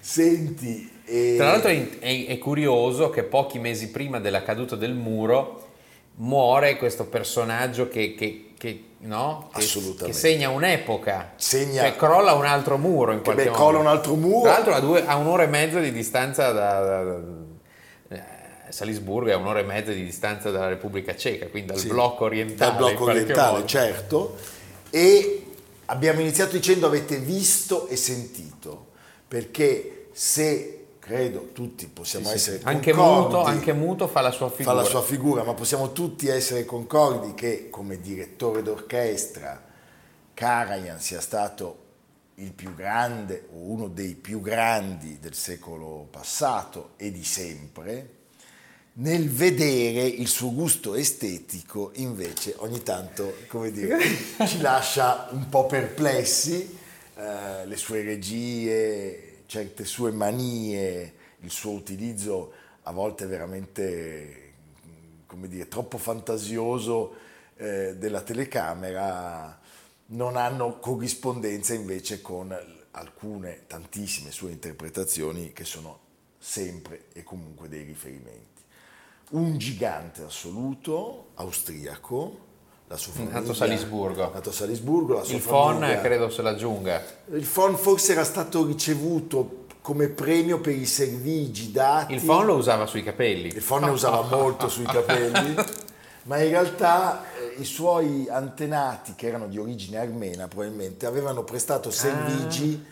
senti... 0.00 0.90
E... 1.04 1.34
Tra 1.36 1.50
l'altro 1.50 1.70
è, 1.70 1.98
è, 1.98 2.26
è 2.26 2.38
curioso 2.38 3.10
che 3.10 3.22
pochi 3.22 3.58
mesi 3.58 3.90
prima 3.90 4.18
della 4.18 4.42
caduta 4.42 4.74
del 4.74 4.94
muro 4.94 5.65
muore 6.16 6.76
questo 6.76 7.04
personaggio 7.06 7.88
che, 7.88 8.14
che, 8.14 8.52
che, 8.56 8.84
no? 8.98 9.50
che, 9.54 10.12
segna 10.12 10.48
un'epoca, 10.48 11.32
segna... 11.36 11.82
Cioè, 11.82 11.96
crolla 11.96 12.34
un 12.34 12.44
altro 12.44 12.78
muro 12.78 13.12
in 13.12 13.22
qualche 13.22 13.44
beh, 13.44 13.50
modo. 13.50 13.62
crolla 13.62 13.78
un 13.78 13.86
altro 13.86 14.14
muro. 14.14 14.42
Tra 14.42 14.52
l'altro 14.52 14.74
a, 14.74 14.80
due, 14.80 15.06
a 15.06 15.16
un'ora 15.16 15.42
e 15.42 15.46
mezza 15.48 15.80
di 15.80 15.92
distanza 15.92 16.52
da, 16.52 16.80
da, 16.80 17.02
da 17.02 17.20
eh, 18.08 18.22
Salisburgo 18.68 19.30
è 19.30 19.32
a 19.32 19.36
un'ora 19.36 19.60
e 19.60 19.64
mezza 19.64 19.92
di 19.92 20.04
distanza 20.04 20.50
dalla 20.50 20.68
Repubblica 20.68 21.14
Ceca, 21.14 21.48
quindi 21.48 21.72
dal 21.72 21.80
sì, 21.80 21.88
blocco 21.88 22.24
orientale. 22.24 22.70
Dal 22.70 22.78
blocco 22.78 23.04
orientale, 23.04 23.52
modo. 23.52 23.66
certo. 23.66 24.36
E 24.90 25.46
abbiamo 25.86 26.20
iniziato 26.20 26.52
dicendo 26.52 26.86
avete 26.86 27.18
visto 27.18 27.88
e 27.88 27.96
sentito, 27.96 28.86
perché 29.28 30.08
se 30.12 30.75
credo 31.06 31.50
tutti 31.52 31.86
possiamo 31.86 32.26
sì, 32.30 32.34
essere 32.34 32.60
anche 32.64 32.92
muto, 32.92 33.44
anche 33.44 33.72
muto 33.72 34.08
fa 34.08 34.20
la 34.22 34.32
sua 34.32 34.50
figura. 34.50 34.74
Fa 34.74 34.82
la 34.82 34.88
sua 34.88 35.02
figura, 35.02 35.44
ma 35.44 35.54
possiamo 35.54 35.92
tutti 35.92 36.26
essere 36.26 36.64
concordi 36.64 37.32
che 37.34 37.70
come 37.70 38.00
direttore 38.00 38.60
d'orchestra 38.62 39.62
Karajan 40.34 40.98
sia 40.98 41.20
stato 41.20 41.84
il 42.34 42.52
più 42.52 42.74
grande 42.74 43.46
o 43.52 43.58
uno 43.70 43.86
dei 43.86 44.16
più 44.16 44.40
grandi 44.40 45.18
del 45.20 45.34
secolo 45.34 46.08
passato 46.10 46.94
e 46.96 47.12
di 47.12 47.24
sempre, 47.24 48.10
nel 48.94 49.30
vedere 49.30 50.06
il 50.06 50.26
suo 50.26 50.52
gusto 50.52 50.96
estetico 50.96 51.92
invece 51.94 52.54
ogni 52.58 52.82
tanto, 52.82 53.36
come 53.46 53.70
dire, 53.70 53.96
ci 54.44 54.60
lascia 54.60 55.28
un 55.30 55.48
po' 55.48 55.66
perplessi, 55.66 56.78
eh, 57.14 57.64
le 57.64 57.76
sue 57.76 58.02
regie, 58.02 59.25
certe 59.46 59.84
sue 59.84 60.10
manie, 60.10 61.14
il 61.40 61.50
suo 61.50 61.72
utilizzo 61.72 62.52
a 62.82 62.92
volte 62.92 63.26
veramente, 63.26 64.52
come 65.26 65.48
dire, 65.48 65.68
troppo 65.68 65.98
fantasioso 65.98 67.14
eh, 67.56 67.96
della 67.96 68.22
telecamera, 68.22 69.60
non 70.06 70.36
hanno 70.36 70.78
corrispondenza 70.78 71.74
invece 71.74 72.20
con 72.22 72.56
alcune, 72.92 73.64
tantissime 73.66 74.30
sue 74.30 74.52
interpretazioni 74.52 75.52
che 75.52 75.64
sono 75.64 76.00
sempre 76.38 77.06
e 77.12 77.24
comunque 77.24 77.68
dei 77.68 77.82
riferimenti. 77.82 78.62
Un 79.30 79.58
gigante 79.58 80.22
assoluto, 80.22 81.30
austriaco, 81.34 82.45
la 82.88 82.96
sua 82.96 83.12
famiglia. 83.12 83.40
Nato 83.40 83.52
Salisburgo. 83.52 84.30
Nato 84.32 84.52
Salisburgo, 84.52 85.14
la 85.14 85.24
sua 85.24 85.34
Il 85.34 85.40
famiglia. 85.40 85.88
FON 85.94 86.00
credo 86.02 86.30
se 86.30 86.42
l'aggiunga. 86.42 87.02
Il 87.32 87.44
FON 87.44 87.76
forse 87.76 88.12
era 88.12 88.24
stato 88.24 88.64
ricevuto 88.64 89.64
come 89.80 90.08
premio 90.08 90.60
per 90.60 90.74
i 90.74 90.86
servigi 90.86 91.70
dati. 91.70 92.14
Il 92.14 92.20
FON 92.20 92.46
lo 92.46 92.54
usava 92.54 92.86
sui 92.86 93.02
capelli. 93.02 93.48
Il 93.48 93.62
FON 93.62 93.84
ne 93.84 93.90
usava 93.90 94.22
molto 94.22 94.68
sui 94.68 94.84
capelli, 94.84 95.54
ma 96.24 96.42
in 96.42 96.50
realtà 96.50 97.22
eh, 97.38 97.60
i 97.60 97.64
suoi 97.64 98.26
antenati, 98.28 99.14
che 99.14 99.28
erano 99.28 99.46
di 99.46 99.58
origine 99.58 99.98
armena 99.98 100.48
probabilmente, 100.48 101.06
avevano 101.06 101.44
prestato 101.44 101.90
servigi 101.90 102.84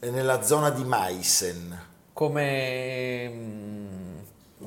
ah. 0.00 0.10
nella 0.10 0.42
zona 0.42 0.70
di 0.70 0.84
Meissen. 0.84 1.86
Come 2.12 3.28
mm, 3.28 4.18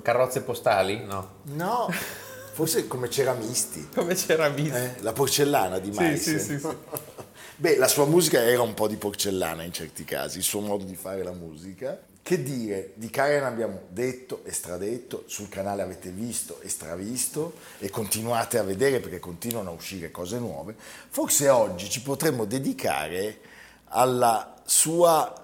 Carrozze 0.02 0.42
postali? 0.42 1.04
No. 1.06 1.28
No, 1.44 1.90
forse 2.52 2.88
come 2.88 3.10
ceramisti. 3.10 3.90
come 3.94 4.16
ceramisti. 4.16 4.78
Eh, 4.78 4.96
la 5.00 5.14
porcellana 5.14 5.80
di 5.80 5.92
Meissen. 5.92 6.40
Sì, 6.40 6.46
sì, 6.46 6.60
sì, 6.60 6.68
Beh, 7.56 7.78
la 7.78 7.88
sua 7.88 8.06
musica 8.06 8.42
era 8.42 8.62
un 8.62 8.74
po' 8.74 8.88
di 8.88 8.96
porcellana 8.96 9.64
in 9.64 9.72
certi 9.72 10.04
casi, 10.04 10.40
il 10.40 10.44
suo 10.44 10.62
modo 10.62 10.84
di 10.84 10.96
fare 10.96 11.24
la 11.24 11.32
musica. 11.32 12.00
Che 12.24 12.44
dire, 12.44 12.94
di 12.96 13.10
Karen 13.10 13.44
abbiamo 13.44 13.82
detto 13.90 14.42
e 14.44 14.52
stradetto, 14.52 15.24
sul 15.26 15.50
canale 15.50 15.82
avete 15.82 16.10
visto 16.10 16.60
e 16.62 16.70
stravisto 16.70 17.54
e 17.80 17.90
continuate 17.90 18.58
a 18.60 18.64
vedere 18.64 19.00
perché 19.00 19.20
continuano 19.20 19.72
a 19.72 19.74
uscire 19.74 20.12
cose 20.12 20.38
nuove. 20.38 20.76
Forse 21.10 21.50
oggi 21.50 21.90
ci 21.90 22.02
potremmo 22.02 22.46
dedicare 22.46 23.40
alla 23.86 24.62
sua 24.66 25.41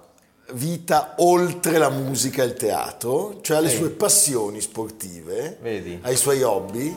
vita 0.52 1.14
oltre 1.18 1.78
la 1.78 1.90
musica 1.90 2.42
e 2.42 2.46
il 2.46 2.54
teatro, 2.54 3.40
cioè 3.42 3.58
alle 3.58 3.70
Ehi. 3.70 3.76
sue 3.76 3.90
passioni 3.90 4.60
sportive, 4.60 5.58
Vedi. 5.60 5.98
ai 6.02 6.16
suoi 6.16 6.42
hobby 6.42 6.94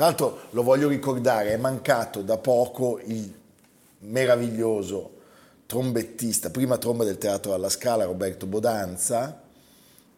Tra 0.00 0.08
l'altro 0.08 0.38
lo 0.52 0.62
voglio 0.62 0.88
ricordare, 0.88 1.52
è 1.52 1.58
mancato 1.58 2.22
da 2.22 2.38
poco 2.38 3.02
il 3.04 3.30
meraviglioso 3.98 5.18
trombettista, 5.66 6.48
prima 6.48 6.78
tromba 6.78 7.04
del 7.04 7.18
Teatro 7.18 7.52
alla 7.52 7.68
Scala, 7.68 8.06
Roberto 8.06 8.46
Bodanza, 8.46 9.42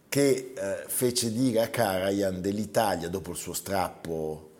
che 0.09 0.53
eh, 0.55 0.85
fece 0.87 1.33
dire 1.33 1.63
a 1.63 1.69
Karajan 1.69 2.41
dell'Italia, 2.41 3.09
dopo 3.09 3.33
il 3.33 3.37
suo 3.37 3.55
strappo 3.55 4.51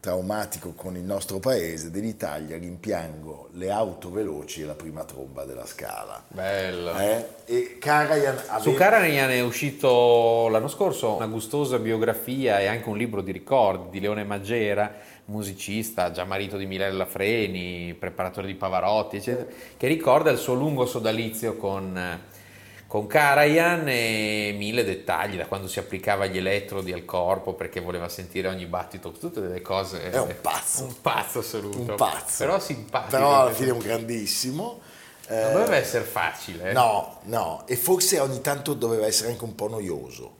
traumatico 0.00 0.74
con 0.74 0.96
il 0.96 1.02
nostro 1.02 1.38
paese, 1.38 1.90
dell'Italia 1.90 2.56
rimpiango 2.56 3.48
le 3.52 3.70
auto 3.70 4.10
veloci 4.10 4.62
e 4.62 4.64
la 4.64 4.74
prima 4.74 5.04
tromba 5.04 5.44
della 5.44 5.66
scala. 5.66 6.22
Bello. 6.28 6.96
Eh? 6.98 7.24
E 7.46 7.78
Karajan 7.78 8.36
aveva... 8.36 8.60
Su 8.60 8.74
Karajan 8.74 9.30
è 9.30 9.40
uscito 9.40 10.48
l'anno 10.48 10.68
scorso 10.68 11.16
una 11.16 11.26
gustosa 11.26 11.78
biografia 11.78 12.60
e 12.60 12.66
anche 12.66 12.88
un 12.88 12.96
libro 12.96 13.22
di 13.22 13.32
ricordi 13.32 13.90
di 13.90 14.00
Leone 14.00 14.24
Maggera, 14.24 14.94
musicista, 15.26 16.10
già 16.12 16.24
marito 16.24 16.56
di 16.56 16.66
Mirella 16.66 17.04
Freni, 17.04 17.94
preparatore 17.98 18.46
di 18.46 18.54
Pavarotti, 18.54 19.16
eccetera, 19.16 19.48
che 19.76 19.86
ricorda 19.88 20.30
il 20.30 20.38
suo 20.38 20.54
lungo 20.54 20.86
sodalizio 20.86 21.56
con 21.56 22.20
con 22.88 23.06
Karajan 23.06 23.86
e 23.86 24.54
mille 24.56 24.82
dettagli, 24.82 25.36
da 25.36 25.44
quando 25.44 25.68
si 25.68 25.78
applicava 25.78 26.24
gli 26.24 26.38
elettrodi 26.38 26.90
al 26.94 27.04
corpo 27.04 27.52
perché 27.52 27.80
voleva 27.80 28.08
sentire 28.08 28.48
ogni 28.48 28.64
battito, 28.64 29.12
tutte 29.12 29.42
delle 29.42 29.60
cose. 29.60 30.10
È 30.10 30.18
un 30.18 30.34
pazzo. 30.40 30.84
Un 30.84 30.94
pazzo 31.02 31.40
assoluto. 31.40 31.78
Un 31.78 31.94
pazzo. 31.96 32.44
Però 32.44 32.58
simpatico. 32.58 33.10
Però 33.10 33.42
alla 33.42 33.52
fine 33.52 33.68
è 33.68 33.72
un 33.72 33.78
grandissimo. 33.78 34.80
Non 35.28 35.52
doveva 35.52 35.76
essere 35.76 36.04
facile. 36.04 36.72
No, 36.72 37.20
no, 37.24 37.64
e 37.66 37.76
forse 37.76 38.18
ogni 38.20 38.40
tanto 38.40 38.72
doveva 38.72 39.04
essere 39.04 39.28
anche 39.28 39.44
un 39.44 39.54
po' 39.54 39.68
noioso. 39.68 40.36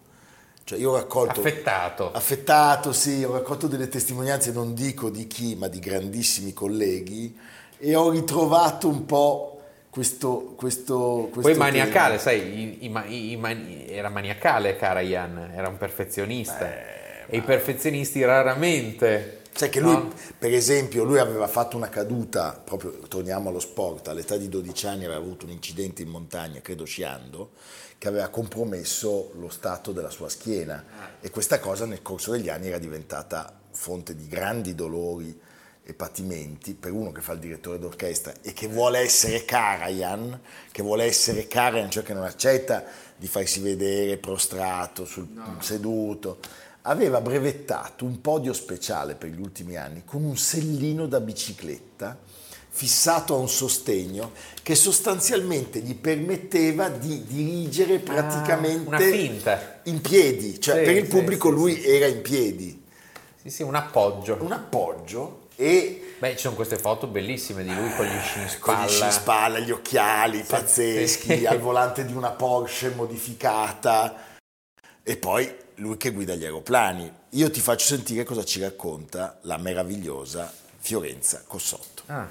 Cioè 0.64 0.78
io 0.78 0.92
ho 0.92 0.96
raccolto... 0.96 1.40
Affettato. 1.40 2.10
Affettato, 2.12 2.92
sì, 2.94 3.22
ho 3.24 3.32
raccolto 3.32 3.66
delle 3.66 3.88
testimonianze, 3.88 4.52
non 4.52 4.72
dico 4.72 5.10
di 5.10 5.26
chi, 5.26 5.54
ma 5.54 5.68
di 5.68 5.80
grandissimi 5.80 6.54
colleghi 6.54 7.38
e 7.76 7.94
ho 7.94 8.08
ritrovato 8.08 8.88
un 8.88 9.04
po' 9.04 9.57
questo... 9.98 10.54
questo, 10.56 11.28
questo 11.32 11.50
Poi 11.50 11.58
maniacale, 11.58 12.18
tema. 12.18 12.20
sai, 12.20 12.84
i, 12.84 12.86
i, 12.86 13.32
i, 13.32 13.86
era 13.88 14.08
maniacale 14.08 14.76
Karajan, 14.76 15.50
era 15.54 15.68
un 15.68 15.76
perfezionista. 15.76 16.64
Beh, 16.64 16.96
e 17.30 17.36
i 17.36 17.42
perfezionisti 17.42 18.24
raramente 18.24 19.38
Sai 19.58 19.70
che 19.70 19.80
lui, 19.80 19.92
no. 19.92 20.12
per 20.38 20.54
esempio, 20.54 21.02
lui 21.02 21.18
aveva 21.18 21.48
fatto 21.48 21.76
una 21.76 21.88
caduta, 21.88 22.62
proprio 22.64 22.92
torniamo 23.08 23.48
allo 23.48 23.58
sport, 23.58 24.06
all'età 24.06 24.36
di 24.36 24.48
12 24.48 24.86
anni 24.86 25.04
aveva 25.04 25.18
avuto 25.18 25.46
un 25.46 25.50
incidente 25.50 26.00
in 26.00 26.10
montagna, 26.10 26.60
credo 26.60 26.84
sciando, 26.84 27.50
che 27.98 28.06
aveva 28.06 28.28
compromesso 28.28 29.32
lo 29.34 29.48
stato 29.48 29.90
della 29.90 30.10
sua 30.10 30.28
schiena 30.28 30.84
ah. 30.96 31.08
e 31.20 31.30
questa 31.30 31.58
cosa 31.58 31.86
nel 31.86 32.02
corso 32.02 32.30
degli 32.30 32.48
anni 32.48 32.68
era 32.68 32.78
diventata 32.78 33.52
fonte 33.72 34.14
di 34.14 34.28
grandi 34.28 34.76
dolori 34.76 35.36
e 35.88 35.94
patimenti 35.94 36.74
per 36.74 36.92
uno 36.92 37.12
che 37.12 37.22
fa 37.22 37.32
il 37.32 37.38
direttore 37.38 37.78
d'orchestra 37.78 38.34
e 38.42 38.52
che 38.52 38.68
vuole 38.68 38.98
essere 38.98 39.46
Karajan, 39.46 40.38
che 40.70 40.82
vuole 40.82 41.04
essere 41.04 41.46
Karajan, 41.46 41.90
cioè 41.90 42.02
che 42.02 42.12
non 42.12 42.24
accetta 42.24 42.84
di 43.16 43.26
farsi 43.26 43.60
vedere 43.60 44.18
prostrato, 44.18 45.06
sul, 45.06 45.28
no. 45.32 45.56
seduto 45.60 46.40
aveva 46.82 47.22
brevettato 47.22 48.04
un 48.04 48.20
podio 48.20 48.52
speciale 48.52 49.14
per 49.14 49.30
gli 49.30 49.40
ultimi 49.40 49.76
anni 49.76 50.02
con 50.04 50.24
un 50.24 50.36
sellino 50.36 51.06
da 51.06 51.20
bicicletta 51.20 52.18
fissato 52.68 53.34
a 53.34 53.38
un 53.38 53.48
sostegno 53.48 54.32
che 54.62 54.74
sostanzialmente 54.74 55.80
gli 55.80 55.94
permetteva 55.94 56.90
di 56.90 57.24
dirigere 57.24 57.94
ah, 57.94 58.00
praticamente 58.00 59.42
ah, 59.44 59.80
in 59.84 60.02
piedi, 60.02 60.60
cioè 60.60 60.80
sì, 60.80 60.84
per 60.84 60.96
il 60.96 61.06
pubblico 61.06 61.48
sì, 61.48 61.54
lui 61.54 61.80
sì. 61.80 61.88
era 61.88 62.06
in 62.06 62.20
piedi. 62.20 62.84
Sì, 63.40 63.48
sì, 63.48 63.62
un 63.62 63.74
appoggio. 63.74 64.36
Un 64.40 64.52
appoggio 64.52 65.46
e... 65.60 66.14
Beh, 66.20 66.36
ci 66.36 66.42
sono 66.42 66.54
queste 66.54 66.78
foto 66.78 67.08
bellissime 67.08 67.64
di 67.64 67.74
lui 67.74 67.92
con 67.96 68.06
gli 68.06 68.20
sci 68.20 68.40
in 68.40 68.48
spalla. 68.48 68.78
Con 68.78 68.86
gli 68.86 68.90
sci 68.90 69.04
in 69.04 69.10
spalla, 69.10 69.58
gli 69.58 69.70
occhiali 69.72 70.42
pazzeschi, 70.42 71.46
al 71.46 71.58
volante 71.58 72.04
di 72.04 72.12
una 72.12 72.30
Porsche 72.30 72.90
modificata 72.90 74.14
e 75.02 75.16
poi 75.16 75.52
lui 75.76 75.96
che 75.96 76.10
guida 76.10 76.36
gli 76.36 76.44
aeroplani. 76.44 77.12
Io 77.30 77.50
ti 77.50 77.60
faccio 77.60 77.86
sentire 77.86 78.22
cosa 78.22 78.44
ci 78.44 78.60
racconta 78.60 79.38
la 79.42 79.56
meravigliosa 79.56 80.52
Fiorenza 80.78 81.42
Cossotto. 81.44 82.02
Ah. 82.06 82.26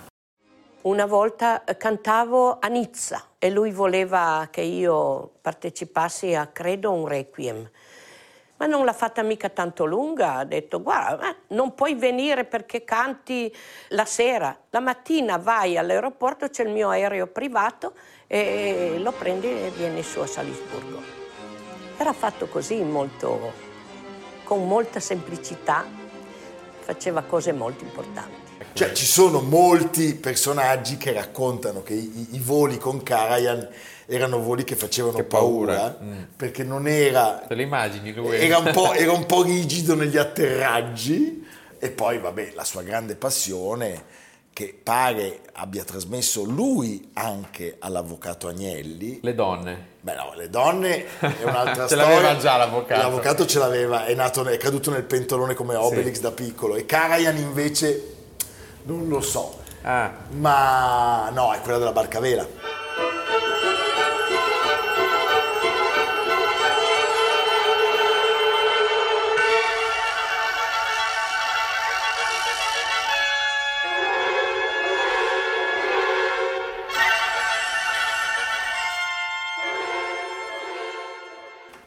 Una 0.82 1.06
volta 1.06 1.64
cantavo 1.78 2.60
a 2.62 2.68
Nizza 2.68 3.32
e 3.40 3.50
lui 3.50 3.72
voleva 3.72 4.48
che 4.50 4.62
io 4.62 5.32
partecipassi 5.42 6.34
a 6.34 6.48
credo 6.48 6.94
un 6.94 7.08
requiem. 7.08 7.70
Ma 8.58 8.66
non 8.66 8.86
l'ha 8.86 8.94
fatta 8.94 9.22
mica 9.22 9.50
tanto 9.50 9.86
lunga, 9.86 10.36
ha 10.36 10.44
detto 10.44 10.82
guarda, 10.82 11.36
non 11.50 11.76
puoi 11.76 11.94
venire 11.94 12.44
perché 12.44 12.84
canti 12.84 13.54
la 13.90 14.06
sera, 14.06 14.58
la 14.72 14.80
mattina 14.80 15.38
vai 15.38 15.78
all'aeroporto, 15.78 16.50
c'è 16.50 16.64
il 16.64 16.72
mio 16.72 16.90
aereo 16.90 17.28
privato 17.28 17.94
e 18.26 18.98
lo 19.00 19.12
prendi 19.12 19.48
e 19.48 19.72
vieni 19.76 20.02
su 20.02 20.20
a 20.20 20.28
Salisburgo. 20.28 21.02
Era 21.98 22.14
fatto 22.14 22.48
così, 22.48 22.82
molto, 22.82 23.54
con 24.44 24.68
molta 24.68 25.00
semplicità, 25.00 25.86
faceva 26.80 27.22
cose 27.22 27.52
molto 27.52 27.84
importanti. 27.84 28.46
Cioè 28.74 28.92
ci 28.94 29.06
sono 29.06 29.42
molti 29.42 30.16
personaggi 30.16 30.98
che 30.98 31.12
raccontano 31.12 31.84
che 31.84 31.94
i, 31.94 32.28
i 32.32 32.40
voli 32.40 32.78
con 32.78 33.02
Karajan 33.02 33.68
erano 34.08 34.40
voli 34.40 34.64
che 34.64 34.76
facevano 34.76 35.18
che 35.18 35.26
paura, 35.26 35.76
paura 35.76 35.98
mm. 36.02 36.24
perché 36.36 36.64
non 36.64 36.88
era... 36.88 37.44
Te 37.48 37.56
le 37.56 37.64
immagini 37.64 38.14
lui? 38.14 38.38
Era 38.38 38.58
un, 38.58 38.72
era 38.96 39.12
un 39.12 39.26
po' 39.26 39.44
rigido 39.44 39.96
negli 39.96 40.18
atterraggi 40.18 41.46
e 41.78 41.90
poi 41.92 42.18
vabbè 42.18 42.54
la 42.56 42.64
sua 42.64 42.82
grande 42.82 43.16
passione 43.16 44.26
che 44.58 44.76
pare 44.82 45.42
abbia 45.54 45.84
trasmesso 45.84 46.44
lui 46.44 47.12
anche 47.14 47.76
all'avvocato 47.78 48.48
Agnelli. 48.48 49.20
Le 49.22 49.36
donne. 49.36 49.96
Beh 50.02 50.16
no, 50.16 50.34
le 50.36 50.50
donne 50.50 51.06
è 51.20 51.44
un'altra 51.44 51.86
ce 51.88 51.94
storia. 51.94 52.06
Ce 52.06 52.22
l'aveva 52.22 52.38
già 52.38 52.58
l'avvocato. 52.58 53.02
L'avvocato 53.02 53.46
ce 53.46 53.60
l'aveva, 53.60 54.06
è, 54.06 54.16
nato, 54.16 54.44
è 54.46 54.58
caduto 54.58 54.90
nel 54.90 55.04
pentolone 55.04 55.54
come 55.54 55.76
Obelix 55.76 56.16
sì. 56.16 56.22
da 56.22 56.32
piccolo 56.32 56.76
e 56.76 56.88
Karajan 56.88 57.38
invece 57.38 58.16
non 58.84 59.08
lo 59.08 59.22
so. 59.22 59.60
Ah. 59.84 60.12
Ma 60.32 61.30
no, 61.30 61.54
è 61.54 61.60
quella 61.62 61.78
della 61.78 61.92
barca 61.92 62.20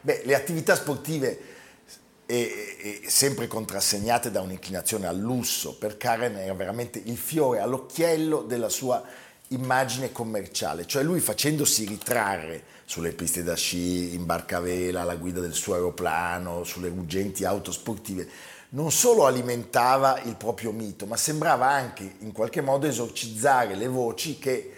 Beh, 0.01 0.23
le 0.25 0.33
attività 0.33 0.75
sportive 0.75 1.39
e, 2.25 3.01
e, 3.03 3.09
sempre 3.09 3.47
contrassegnate 3.47 4.31
da 4.31 4.41
un'inclinazione 4.41 5.05
al 5.05 5.17
lusso, 5.17 5.75
per 5.75 5.97
Karen 5.97 6.37
era 6.37 6.53
veramente 6.53 6.99
il 7.05 7.17
fiore 7.17 7.59
all'occhiello 7.59 8.41
della 8.41 8.69
sua 8.69 9.03
immagine 9.49 10.11
commerciale, 10.11 10.87
cioè 10.87 11.03
lui 11.03 11.19
facendosi 11.19 11.85
ritrarre 11.85 12.63
sulle 12.85 13.11
piste 13.11 13.43
da 13.43 13.55
sci, 13.55 14.15
in 14.15 14.25
barcavela, 14.25 15.01
alla 15.01 15.15
guida 15.15 15.39
del 15.39 15.53
suo 15.53 15.75
aeroplano, 15.75 16.63
sulle 16.63 16.89
ruggenti 16.89 17.43
auto 17.43 17.71
sportive, 17.71 18.27
non 18.69 18.91
solo 18.91 19.25
alimentava 19.25 20.19
il 20.21 20.35
proprio 20.35 20.71
mito, 20.71 21.05
ma 21.05 21.17
sembrava 21.17 21.67
anche 21.67 22.15
in 22.19 22.31
qualche 22.31 22.61
modo 22.61 22.87
esorcizzare 22.87 23.75
le 23.75 23.87
voci 23.87 24.39
che 24.39 24.71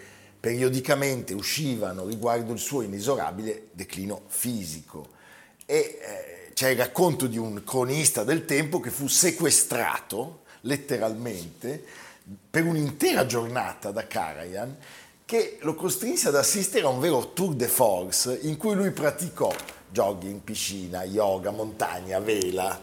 periodicamente 0.44 1.32
uscivano 1.32 2.04
riguardo 2.04 2.52
il 2.52 2.58
suo 2.58 2.82
inesorabile 2.82 3.68
declino 3.72 4.24
fisico. 4.26 5.08
E 5.64 5.74
eh, 5.74 6.52
c'è 6.52 6.68
il 6.68 6.76
racconto 6.76 7.26
di 7.26 7.38
un 7.38 7.64
cronista 7.64 8.24
del 8.24 8.44
tempo 8.44 8.78
che 8.78 8.90
fu 8.90 9.06
sequestrato 9.06 10.42
letteralmente 10.62 11.82
per 12.50 12.66
un'intera 12.66 13.24
giornata 13.24 13.90
da 13.90 14.06
Karajan 14.06 14.76
che 15.24 15.56
lo 15.62 15.74
costrinse 15.74 16.28
ad 16.28 16.36
assistere 16.36 16.84
a 16.84 16.90
un 16.90 17.00
vero 17.00 17.32
tour 17.32 17.54
de 17.54 17.66
force 17.66 18.38
in 18.42 18.58
cui 18.58 18.74
lui 18.74 18.90
praticò 18.90 19.50
jogging, 19.90 20.40
piscina, 20.40 21.04
yoga, 21.04 21.52
montagna, 21.52 22.18
vela, 22.18 22.78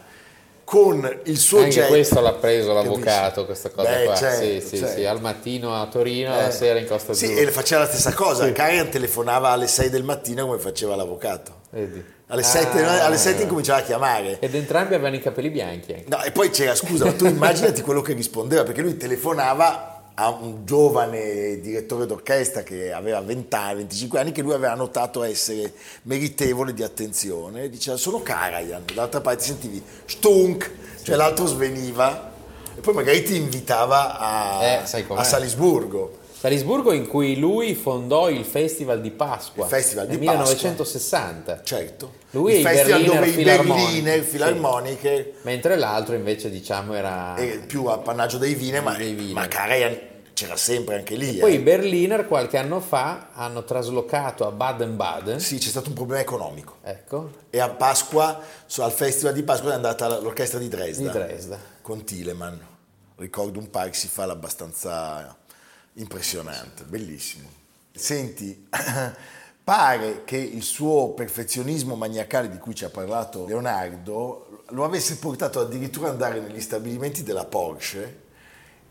con 0.71 1.19
il 1.25 1.37
suo 1.37 1.57
Anche 1.57 1.71
jet. 1.71 1.87
questo 1.89 2.21
l'ha 2.21 2.31
preso 2.31 2.71
l'avvocato, 2.71 3.45
questa 3.45 3.71
cosa 3.71 3.89
Beh, 3.89 4.05
qua. 4.05 4.15
Certo, 4.15 4.41
sì, 4.41 4.61
sì, 4.61 4.77
certo. 4.77 4.95
sì, 4.95 5.05
al 5.05 5.19
mattino 5.19 5.75
a 5.75 5.85
Torino, 5.87 6.33
eh, 6.33 6.43
la 6.43 6.51
sera 6.51 6.79
in 6.79 6.87
Costa 6.87 7.11
Azzurra. 7.11 7.35
Sì, 7.35 7.41
e 7.41 7.51
faceva 7.51 7.81
la 7.81 7.87
stessa 7.87 8.13
cosa. 8.13 8.45
Sì. 8.45 8.53
Karian 8.53 8.87
telefonava 8.89 9.49
alle 9.49 9.67
6 9.67 9.89
del 9.89 10.03
mattino 10.03 10.45
come 10.45 10.59
faceva 10.59 10.95
l'avvocato. 10.95 11.55
Vedi. 11.71 12.01
Alle, 12.27 12.43
7, 12.43 12.85
ah, 12.85 13.03
alle 13.03 13.17
7 13.17 13.41
incominciava 13.41 13.79
a 13.79 13.83
chiamare. 13.83 14.39
Ed 14.39 14.55
entrambi 14.55 14.93
avevano 14.93 15.17
i 15.17 15.19
capelli 15.19 15.49
bianchi. 15.49 15.91
Anche. 15.91 16.05
No, 16.07 16.23
e 16.23 16.31
poi 16.31 16.49
c'era, 16.51 16.73
scusa, 16.73 17.03
ma 17.03 17.11
tu 17.11 17.25
immaginati 17.27 17.81
quello 17.81 18.01
che 18.01 18.13
rispondeva, 18.13 18.63
perché 18.63 18.81
lui 18.81 18.95
telefonava 18.95 19.90
a 20.15 20.29
un 20.29 20.65
giovane 20.65 21.59
direttore 21.59 22.05
d'orchestra 22.05 22.63
che 22.63 22.91
aveva 22.91 23.21
20 23.21 23.55
anni, 23.55 23.75
25 23.77 24.19
anni, 24.19 24.31
che 24.31 24.41
lui 24.41 24.53
aveva 24.53 24.73
notato 24.75 25.23
essere 25.23 25.73
meritevole 26.03 26.73
di 26.73 26.83
attenzione. 26.83 27.69
Diceva, 27.69 27.97
sono 27.97 28.21
Karajan, 28.21 28.83
dall'altra 28.85 29.21
parte 29.21 29.43
sentivi 29.43 29.81
stunk, 30.05 30.71
cioè 31.03 31.15
l'altro 31.15 31.45
sveniva 31.45 32.31
e 32.75 32.79
poi 32.79 32.93
magari 32.93 33.23
ti 33.23 33.35
invitava 33.35 34.17
a, 34.17 34.63
eh, 34.63 35.05
a 35.09 35.23
Salisburgo. 35.23 36.19
Salisburgo 36.41 36.91
in 36.91 37.05
cui 37.05 37.37
lui 37.37 37.75
fondò 37.75 38.27
il 38.27 38.43
Festival 38.43 38.99
di 38.99 39.11
Pasqua 39.11 39.65
il 39.65 39.69
Festival 39.69 40.07
nel 40.07 40.17
di 40.17 40.25
1960. 40.25 41.51
Pasqua. 41.53 41.63
Certo. 41.63 42.13
Lui 42.31 42.55
il 42.55 42.65
festival 42.65 43.03
dove 43.03 43.27
i 43.27 43.43
Berliner 43.43 44.23
filarmoniche. 44.23 45.33
Sì. 45.35 45.39
Mentre 45.43 45.75
l'altro 45.75 46.15
invece 46.15 46.49
diciamo 46.49 46.95
era... 46.95 47.37
più 47.67 47.85
appannaggio 47.85 48.39
dei 48.39 48.55
Wiener, 48.55 48.81
ma, 48.81 48.95
dei 48.95 49.13
Wiener. 49.13 49.35
ma 49.35 49.47
Karajan 49.47 49.99
c'era 50.33 50.55
sempre 50.55 50.95
anche 50.95 51.13
lì. 51.13 51.37
E 51.37 51.39
poi 51.41 51.51
eh. 51.51 51.57
i 51.57 51.59
Berliner 51.59 52.25
qualche 52.25 52.57
anno 52.57 52.79
fa 52.79 53.27
hanno 53.33 53.63
traslocato 53.63 54.47
a 54.47 54.49
Baden-Baden. 54.49 55.39
Sì, 55.39 55.59
c'è 55.59 55.69
stato 55.69 55.89
un 55.89 55.93
problema 55.93 56.21
economico. 56.21 56.77
Ecco. 56.81 57.33
E 57.51 57.59
a 57.59 57.69
Pasqua, 57.69 58.41
al 58.77 58.91
Festival 58.91 59.35
di 59.35 59.43
Pasqua 59.43 59.73
è 59.73 59.75
andata 59.75 60.17
l'orchestra 60.17 60.57
di 60.57 60.69
Dresda. 60.69 61.03
Di 61.03 61.19
Dresda. 61.19 61.59
Con 61.83 62.03
Thielemann. 62.03 62.57
Ricordo 63.17 63.59
un 63.59 63.69
Parsifal 63.69 64.31
abbastanza 64.31 65.35
impressionante, 65.93 66.83
bellissimo. 66.83 67.49
Senti, 67.93 68.67
pare 69.63 70.23
che 70.23 70.37
il 70.37 70.63
suo 70.63 71.09
perfezionismo 71.09 71.95
maniacale 71.95 72.49
di 72.49 72.57
cui 72.57 72.73
ci 72.73 72.83
ha 72.83 72.89
parlato 72.89 73.45
Leonardo 73.45 74.63
lo 74.69 74.83
avesse 74.83 75.17
portato 75.17 75.59
addirittura 75.59 76.07
ad 76.07 76.13
andare 76.13 76.39
negli 76.39 76.61
stabilimenti 76.61 77.23
della 77.23 77.45
Porsche 77.45 78.29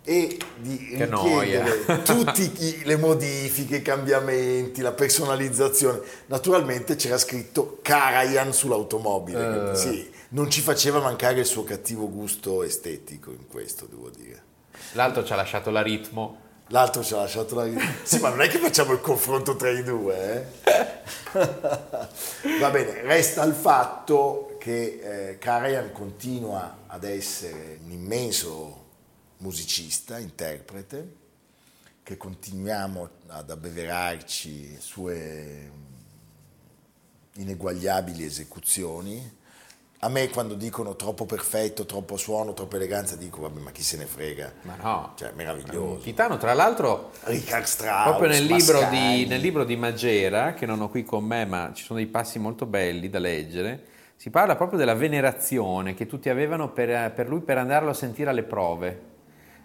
e 0.02 0.38
di 0.56 0.78
che 0.96 1.06
richiedere 1.06 2.02
tutte 2.02 2.50
le 2.84 2.96
modifiche, 2.96 3.76
i 3.76 3.82
cambiamenti, 3.82 4.80
la 4.80 4.92
personalizzazione. 4.92 6.00
Naturalmente 6.26 6.96
c'era 6.96 7.18
scritto 7.18 7.78
Karajan 7.82 8.52
sull'automobile, 8.52 9.70
uh. 9.70 9.74
sì, 9.74 10.10
non 10.30 10.50
ci 10.50 10.60
faceva 10.60 11.00
mancare 11.00 11.40
il 11.40 11.46
suo 11.46 11.64
cattivo 11.64 12.08
gusto 12.08 12.62
estetico 12.62 13.30
in 13.30 13.46
questo, 13.46 13.86
devo 13.86 14.08
dire. 14.10 14.42
L'altro 14.92 15.24
ci 15.24 15.32
ha 15.32 15.36
lasciato 15.36 15.70
la 15.70 15.82
ritmo. 15.82 16.48
L'altro 16.72 17.02
ci 17.02 17.14
ha 17.14 17.18
lasciato 17.18 17.56
la. 17.56 17.68
Sì, 18.04 18.20
ma 18.20 18.28
non 18.28 18.42
è 18.42 18.48
che 18.48 18.58
facciamo 18.58 18.92
il 18.92 19.00
confronto 19.00 19.56
tra 19.56 19.70
i 19.70 19.82
due, 19.82 20.52
eh? 20.62 20.98
Va 22.60 22.70
bene, 22.70 23.02
resta 23.02 23.42
il 23.44 23.54
fatto 23.54 24.56
che 24.58 25.30
eh, 25.30 25.38
Karajan 25.38 25.90
continua 25.90 26.84
ad 26.86 27.02
essere 27.02 27.78
un 27.82 27.90
immenso 27.90 28.86
musicista, 29.38 30.18
interprete, 30.18 31.16
che 32.04 32.16
continuiamo 32.16 33.08
ad 33.28 33.50
abbeverarci 33.50 34.76
sue 34.78 35.70
ineguagliabili 37.34 38.24
esecuzioni. 38.24 39.38
A 40.02 40.08
me 40.08 40.28
quando 40.30 40.54
dicono 40.54 40.96
troppo 40.96 41.26
perfetto, 41.26 41.84
troppo 41.84 42.16
suono, 42.16 42.54
troppa 42.54 42.76
eleganza, 42.76 43.16
dico 43.16 43.42
vabbè 43.42 43.60
ma 43.60 43.70
chi 43.70 43.82
se 43.82 43.98
ne 43.98 44.06
frega. 44.06 44.52
Ma 44.62 44.76
no. 44.80 45.12
Cioè, 45.14 45.32
meraviglioso. 45.34 46.00
Titano, 46.00 46.38
tra 46.38 46.54
l'altro, 46.54 47.10
Richard 47.24 47.64
Strauss, 47.64 48.04
proprio 48.04 48.28
nel 48.28 48.44
libro, 48.44 48.88
di, 48.88 49.26
nel 49.26 49.40
libro, 49.40 49.64
di, 49.64 49.76
Magera, 49.76 50.54
che 50.54 50.64
non 50.64 50.80
ho 50.80 50.88
qui 50.88 51.04
con 51.04 51.24
me, 51.24 51.44
ma 51.44 51.72
ci 51.74 51.84
sono 51.84 51.98
dei 51.98 52.08
passi 52.08 52.38
molto 52.38 52.64
belli 52.64 53.10
da 53.10 53.18
leggere, 53.18 53.84
si 54.16 54.30
parla 54.30 54.56
proprio 54.56 54.78
della 54.78 54.94
venerazione 54.94 55.94
che 55.94 56.06
tutti 56.06 56.30
avevano 56.30 56.70
per, 56.70 57.12
per 57.12 57.28
lui 57.28 57.40
per 57.40 57.58
andarlo 57.58 57.90
a 57.90 57.94
sentire 57.94 58.30
alle 58.30 58.42
prove 58.42 59.08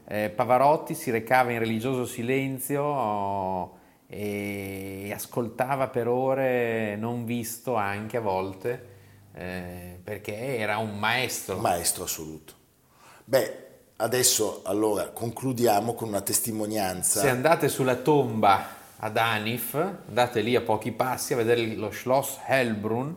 eh, 0.07 0.29
Pavarotti 0.29 0.93
si 0.93 1.09
recava 1.09 1.51
in 1.51 1.59
religioso 1.59 2.05
silenzio 2.05 2.83
oh, 2.83 3.77
e 4.07 5.11
ascoltava 5.13 5.87
per 5.87 6.07
ore, 6.07 6.95
non 6.95 7.25
visto 7.25 7.75
anche 7.75 8.17
a 8.17 8.21
volte, 8.21 8.93
eh, 9.35 9.99
perché 10.01 10.57
era 10.57 10.77
un 10.77 10.97
maestro. 10.97 11.57
Maestro 11.57 12.05
assoluto. 12.05 12.53
Beh, 13.25 13.63
adesso 13.97 14.61
allora 14.63 15.09
concludiamo 15.09 15.93
con 15.93 16.07
una 16.07 16.21
testimonianza. 16.21 17.19
Se 17.19 17.29
andate 17.29 17.67
sulla 17.67 17.95
tomba 17.95 18.67
ad 18.97 19.17
Anif, 19.17 19.73
andate 20.07 20.41
lì 20.41 20.55
a 20.55 20.61
pochi 20.61 20.91
passi 20.91 21.33
a 21.33 21.37
vedere 21.37 21.65
lo 21.75 21.91
Schloss 21.91 22.39
Hellbrunn, 22.45 23.11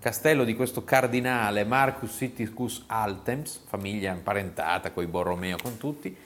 castello 0.00 0.44
di 0.44 0.56
questo 0.56 0.82
cardinale 0.82 1.64
Marcus 1.64 2.16
Sitticus 2.16 2.84
Altems, 2.86 3.62
famiglia 3.66 4.12
imparentata 4.12 4.90
con 4.90 5.04
i 5.04 5.06
Borromeo, 5.06 5.56
con 5.62 5.76
tutti, 5.76 6.16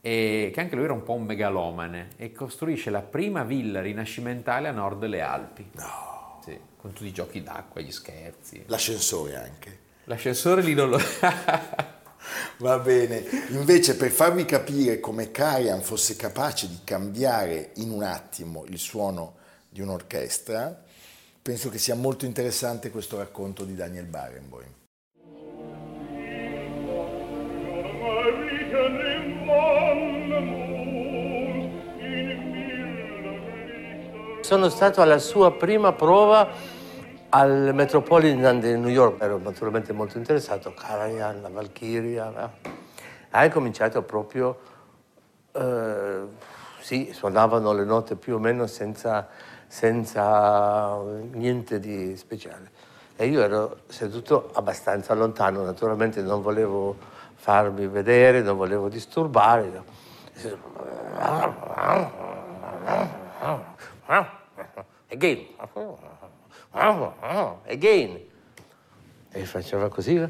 e 0.00 0.50
che 0.54 0.60
anche 0.60 0.76
lui 0.76 0.84
era 0.84 0.92
un 0.92 1.02
po' 1.02 1.14
un 1.14 1.24
megalomane 1.24 2.10
e 2.16 2.30
costruisce 2.30 2.90
la 2.90 3.00
prima 3.00 3.42
villa 3.42 3.80
rinascimentale 3.80 4.68
a 4.68 4.72
nord 4.72 5.00
delle 5.00 5.20
Alpi. 5.20 5.70
No. 5.72 6.13
Sì, 6.44 6.60
con 6.76 6.92
tutti 6.92 7.08
i 7.08 7.12
giochi 7.12 7.42
d'acqua, 7.42 7.80
gli 7.80 7.90
scherzi. 7.90 8.64
L'ascensore 8.66 9.34
anche. 9.36 9.78
L'ascensore 10.04 10.60
lì 10.60 10.74
non 10.74 10.90
lo... 10.90 10.98
Va 12.58 12.78
bene, 12.78 13.24
invece 13.48 13.96
per 13.96 14.10
farvi 14.10 14.44
capire 14.44 15.00
come 15.00 15.30
Karian 15.30 15.80
fosse 15.80 16.16
capace 16.16 16.68
di 16.68 16.80
cambiare 16.84 17.70
in 17.76 17.90
un 17.90 18.02
attimo 18.02 18.66
il 18.66 18.78
suono 18.78 19.36
di 19.70 19.80
un'orchestra, 19.80 20.84
penso 21.40 21.70
che 21.70 21.78
sia 21.78 21.94
molto 21.94 22.26
interessante 22.26 22.90
questo 22.90 23.16
racconto 23.16 23.64
di 23.64 23.74
Daniel 23.74 24.04
Barenboim. 24.04 24.72
Sono 34.44 34.68
stato 34.68 35.00
alla 35.00 35.16
sua 35.16 35.52
prima 35.52 35.92
prova 35.92 36.46
al 37.30 37.70
Metropolitan 37.72 38.60
di 38.60 38.76
New 38.76 38.90
York, 38.90 39.22
ero 39.22 39.38
naturalmente 39.38 39.94
molto 39.94 40.18
interessato, 40.18 40.74
Karajan, 40.74 41.40
la 41.40 41.48
Valkyria. 41.48 42.52
Eh. 42.62 42.70
Ha 43.30 43.48
cominciato 43.48 44.02
proprio, 44.02 44.58
eh, 45.50 46.24
sì, 46.78 47.10
suonavano 47.14 47.72
le 47.72 47.84
note 47.84 48.16
più 48.16 48.34
o 48.34 48.38
meno 48.38 48.66
senza, 48.66 49.28
senza 49.66 51.00
niente 51.32 51.80
di 51.80 52.14
speciale. 52.18 52.70
E 53.16 53.28
io 53.28 53.40
ero 53.40 53.78
seduto 53.86 54.50
abbastanza 54.52 55.14
lontano, 55.14 55.64
naturalmente 55.64 56.20
non 56.20 56.42
volevo 56.42 56.94
farmi 57.34 57.86
vedere, 57.86 58.42
non 58.42 58.58
volevo 58.58 58.90
disturbare. 58.90 59.82
Again. 64.06 65.46
Again. 67.66 68.20
E 69.30 69.44
faceva 69.44 69.88
così. 69.88 70.28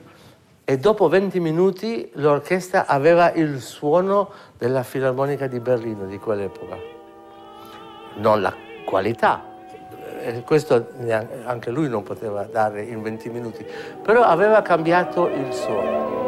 E 0.66 0.78
dopo 0.78 1.08
20 1.08 1.40
minuti 1.40 2.10
l'orchestra 2.14 2.86
aveva 2.86 3.30
il 3.32 3.60
suono 3.60 4.30
della 4.56 4.82
filarmonica 4.82 5.46
di 5.46 5.60
Berlino 5.60 6.06
di 6.06 6.18
quell'epoca. 6.18 6.78
Non 8.16 8.40
la 8.40 8.54
qualità, 8.86 9.44
questo 10.44 10.88
anche 11.44 11.70
lui 11.70 11.88
non 11.88 12.02
poteva 12.02 12.44
dare 12.44 12.82
in 12.82 13.02
20 13.02 13.28
minuti, 13.28 13.66
però 14.02 14.22
aveva 14.22 14.62
cambiato 14.62 15.28
il 15.28 15.52
suono. 15.52 16.23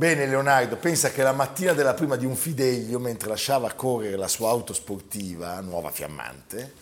Bene 0.00 0.24
Leonardo, 0.24 0.76
pensa 0.76 1.10
che 1.10 1.22
la 1.22 1.34
mattina 1.34 1.74
della 1.74 1.92
prima 1.92 2.16
di 2.16 2.24
un 2.24 2.34
fideglio, 2.34 2.98
mentre 2.98 3.28
lasciava 3.28 3.70
correre 3.74 4.16
la 4.16 4.28
sua 4.28 4.48
auto 4.48 4.72
sportiva, 4.72 5.60
nuova 5.60 5.90
fiammante, 5.90 6.72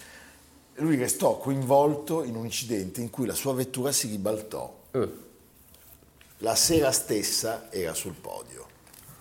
lui 0.75 0.95
restò 0.95 1.37
coinvolto 1.37 2.23
in 2.23 2.37
un 2.37 2.45
incidente 2.45 3.01
in 3.01 3.11
cui 3.11 3.27
la 3.27 3.35
sua 3.35 3.55
vettura 3.55 3.91
si 3.91 4.07
ribaltò. 4.07 4.73
Uh. 4.93 5.13
La 6.37 6.55
sera 6.55 6.93
stessa 6.93 7.67
era 7.73 7.93
sul 7.93 8.15
podio. 8.15 8.69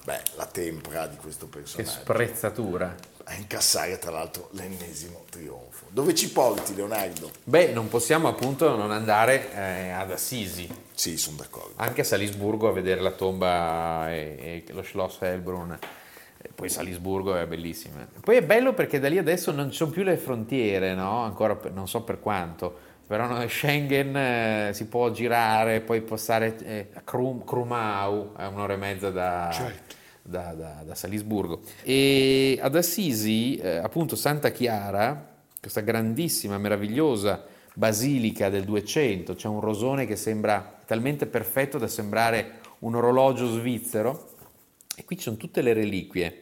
Beh, 0.04 0.22
la 0.36 0.46
tempra 0.46 1.08
di 1.08 1.16
questo 1.16 1.48
personaggio. 1.48 1.90
Che 1.90 2.00
sprezzatura 2.00 2.96
a 3.28 3.36
incassare 3.36 3.98
tra 4.00 4.12
l'altro 4.12 4.50
l'ennesimo 4.54 5.26
trionfo. 5.30 5.86
Dove 5.90 6.16
ci 6.16 6.32
porti 6.32 6.74
Leonardo? 6.74 7.30
Beh, 7.44 7.74
non 7.74 7.90
possiamo 7.90 8.30
appunto 8.30 8.76
non 8.76 8.92
andare 8.92 9.54
eh, 9.54 9.90
ad 9.90 10.12
Assisi. 10.12 10.68
Sì, 10.94 11.18
sono 11.18 11.38
d'accordo. 11.38 11.74
Anche 11.76 12.02
a 12.02 12.04
Salisburgo 12.06 12.70
a 12.70 12.72
vedere 12.72 13.02
la 13.02 13.12
tomba 13.12 14.10
e, 14.12 14.64
e 14.66 14.74
lo 14.74 14.82
Schloss 14.82 15.22
Helbrunn. 15.22 15.74
poi 16.56 16.70
Salisburgo 16.70 17.36
è 17.36 17.46
bellissima. 17.46 18.08
Poi 18.22 18.38
è 18.38 18.44
bello 18.44 18.74
perché 18.74 19.00
da 19.00 19.10
lì 19.10 19.18
adesso 19.18 19.52
non 19.52 19.72
ci 19.72 19.78
sono 19.78 19.92
più 19.92 20.04
le 20.04 20.16
frontiere, 20.16 20.94
no? 20.94 21.24
Ancora 21.24 21.56
per, 21.56 21.74
non 21.74 21.88
so 21.88 22.04
per 22.04 22.22
quanto. 22.22 22.86
Però 23.08 23.46
Schengen 23.48 24.16
eh, 24.16 24.70
si 24.74 24.86
può 24.86 25.12
girare, 25.12 25.82
poi 25.82 26.02
passare 26.02 26.58
eh, 26.64 26.90
a 26.94 27.02
Krum, 27.02 27.44
Krumau, 27.44 28.36
è 28.36 28.46
un'ora 28.46 28.74
e 28.74 28.78
mezza 28.78 29.12
da, 29.12 29.50
certo 29.54 29.96
da, 30.28 30.54
da, 30.54 30.84
da 30.86 30.96
Salisburgo. 30.96 31.62
E 31.84 32.60
ad 32.62 32.76
Assisi, 32.76 33.56
eh, 33.56 33.78
appunto, 33.78 34.16
Santa 34.16 34.52
Chiara, 34.52 35.36
questa 35.60 35.82
grandissima, 35.82 36.58
meravigliosa 36.58 37.46
basilica 37.74 38.50
del 38.50 38.64
200, 38.64 39.36
c'è 39.36 39.48
un 39.48 39.60
rosone 39.60 40.06
che 40.06 40.16
sembra 40.16 40.82
talmente 40.86 41.26
perfetto 41.26 41.78
da 41.78 41.88
sembrare 41.88 42.60
un 42.80 42.96
orologio 42.96 43.48
svizzero. 43.48 44.32
E 44.96 45.06
qui 45.06 45.16
ci 45.16 45.24
sono 45.24 45.38
tutte 45.38 45.62
le 45.62 45.74
reliquie 45.74 46.42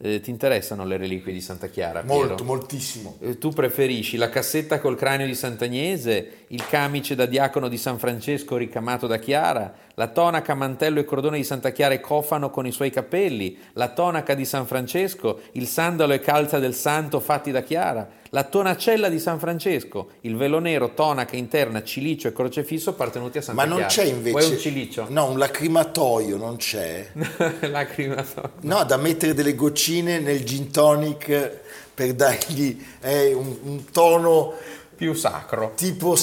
eh, 0.00 0.20
ti 0.20 0.30
interessano 0.30 0.84
le 0.84 0.96
reliquie 0.96 1.32
di 1.32 1.40
Santa 1.40 1.66
Chiara? 1.66 2.02
Molto, 2.04 2.34
Piero? 2.34 2.44
moltissimo. 2.44 3.16
Eh, 3.20 3.38
tu 3.38 3.50
preferisci 3.50 4.16
la 4.16 4.28
cassetta 4.28 4.78
col 4.78 4.96
cranio 4.96 5.26
di 5.26 5.34
Sant'Agnese, 5.34 6.44
il 6.48 6.66
camice 6.66 7.14
da 7.14 7.26
diacono 7.26 7.68
di 7.68 7.76
San 7.76 7.98
Francesco 7.98 8.56
ricamato 8.56 9.06
da 9.06 9.18
Chiara, 9.18 9.72
la 9.94 10.08
tonaca, 10.08 10.54
mantello 10.54 11.00
e 11.00 11.04
cordone 11.04 11.36
di 11.36 11.44
Santa 11.44 11.70
Chiara 11.70 11.94
e 11.94 12.00
cofano 12.00 12.50
con 12.50 12.66
i 12.66 12.72
suoi 12.72 12.90
capelli, 12.90 13.58
la 13.74 13.88
tonaca 13.88 14.34
di 14.34 14.44
San 14.44 14.66
Francesco, 14.66 15.40
il 15.52 15.66
sandalo 15.66 16.12
e 16.12 16.20
calza 16.20 16.58
del 16.58 16.74
santo 16.74 17.20
fatti 17.20 17.50
da 17.50 17.62
Chiara, 17.62 18.08
la 18.30 18.44
tonacella 18.44 19.08
di 19.08 19.18
San 19.18 19.38
Francesco, 19.38 20.10
il 20.22 20.36
velo 20.36 20.58
nero, 20.58 20.94
tonaca 20.94 21.36
interna, 21.36 21.82
cilicio 21.82 22.28
e 22.28 22.32
crocefisso 22.32 22.90
appartenuti 22.90 23.38
a 23.38 23.42
Santa 23.42 23.62
Chiara. 23.62 23.76
Ma 23.76 23.80
non 23.80 23.88
Chiara. 23.90 24.08
c'è 24.08 24.14
invece... 24.16 24.38
Vuoi 24.38 24.50
un 24.50 24.58
cilicio? 24.58 25.06
No, 25.08 25.30
un 25.30 25.38
lacrimatoio 25.38 26.36
non 26.36 26.56
c'è. 26.56 27.10
lacrimatoio. 27.68 28.52
No, 28.60 28.84
da 28.84 28.96
mettere 28.96 29.34
delle 29.34 29.54
goccine 29.54 30.18
nel 30.18 30.44
gin 30.44 30.70
tonic 30.70 31.60
per 31.92 32.14
dargli 32.14 32.82
eh, 33.00 33.34
un, 33.34 33.56
un, 33.62 33.84
tono... 33.90 34.54
Più 34.98 35.12
sacro. 35.12 35.74
Tipo 35.76 36.16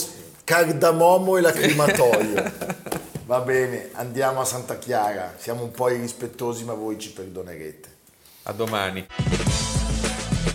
cardamomo 0.45 1.37
e 1.37 1.41
lacrimatoio. 1.41 2.51
Va 3.25 3.39
bene, 3.39 3.89
andiamo 3.93 4.39
a 4.39 4.45
Santa 4.45 4.77
Chiara. 4.77 5.33
Siamo 5.37 5.63
un 5.63 5.71
po' 5.71 5.89
irrispettosi, 5.89 6.63
ma 6.63 6.73
voi 6.73 6.99
ci 6.99 7.11
perdonerete. 7.11 7.89
A 8.43 8.51
domani. 8.53 9.07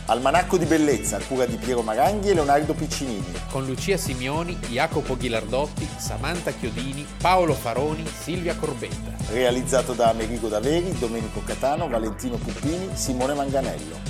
Almanacco 0.06 0.56
di 0.56 0.64
bellezza 0.64 1.16
a 1.16 1.20
cura 1.20 1.44
di 1.46 1.56
Piero 1.56 1.82
Maranghi 1.82 2.30
e 2.30 2.34
Leonardo 2.34 2.74
Piccinini. 2.74 3.32
Con 3.50 3.66
Lucia 3.66 3.96
Simioni, 3.96 4.56
Jacopo 4.68 5.16
Ghilardotti, 5.16 5.88
Samantha 5.98 6.52
Chiodini, 6.52 7.04
Paolo 7.20 7.54
Faroni, 7.54 8.06
Silvia 8.06 8.54
Corbetta. 8.54 9.32
Realizzato 9.32 9.92
da 9.92 10.08
Amerigo 10.08 10.46
Daveri, 10.46 10.96
Domenico 10.98 11.42
Catano, 11.44 11.88
Valentino 11.88 12.36
Puppini, 12.36 12.90
Simone 12.94 13.34
Manganello. 13.34 14.09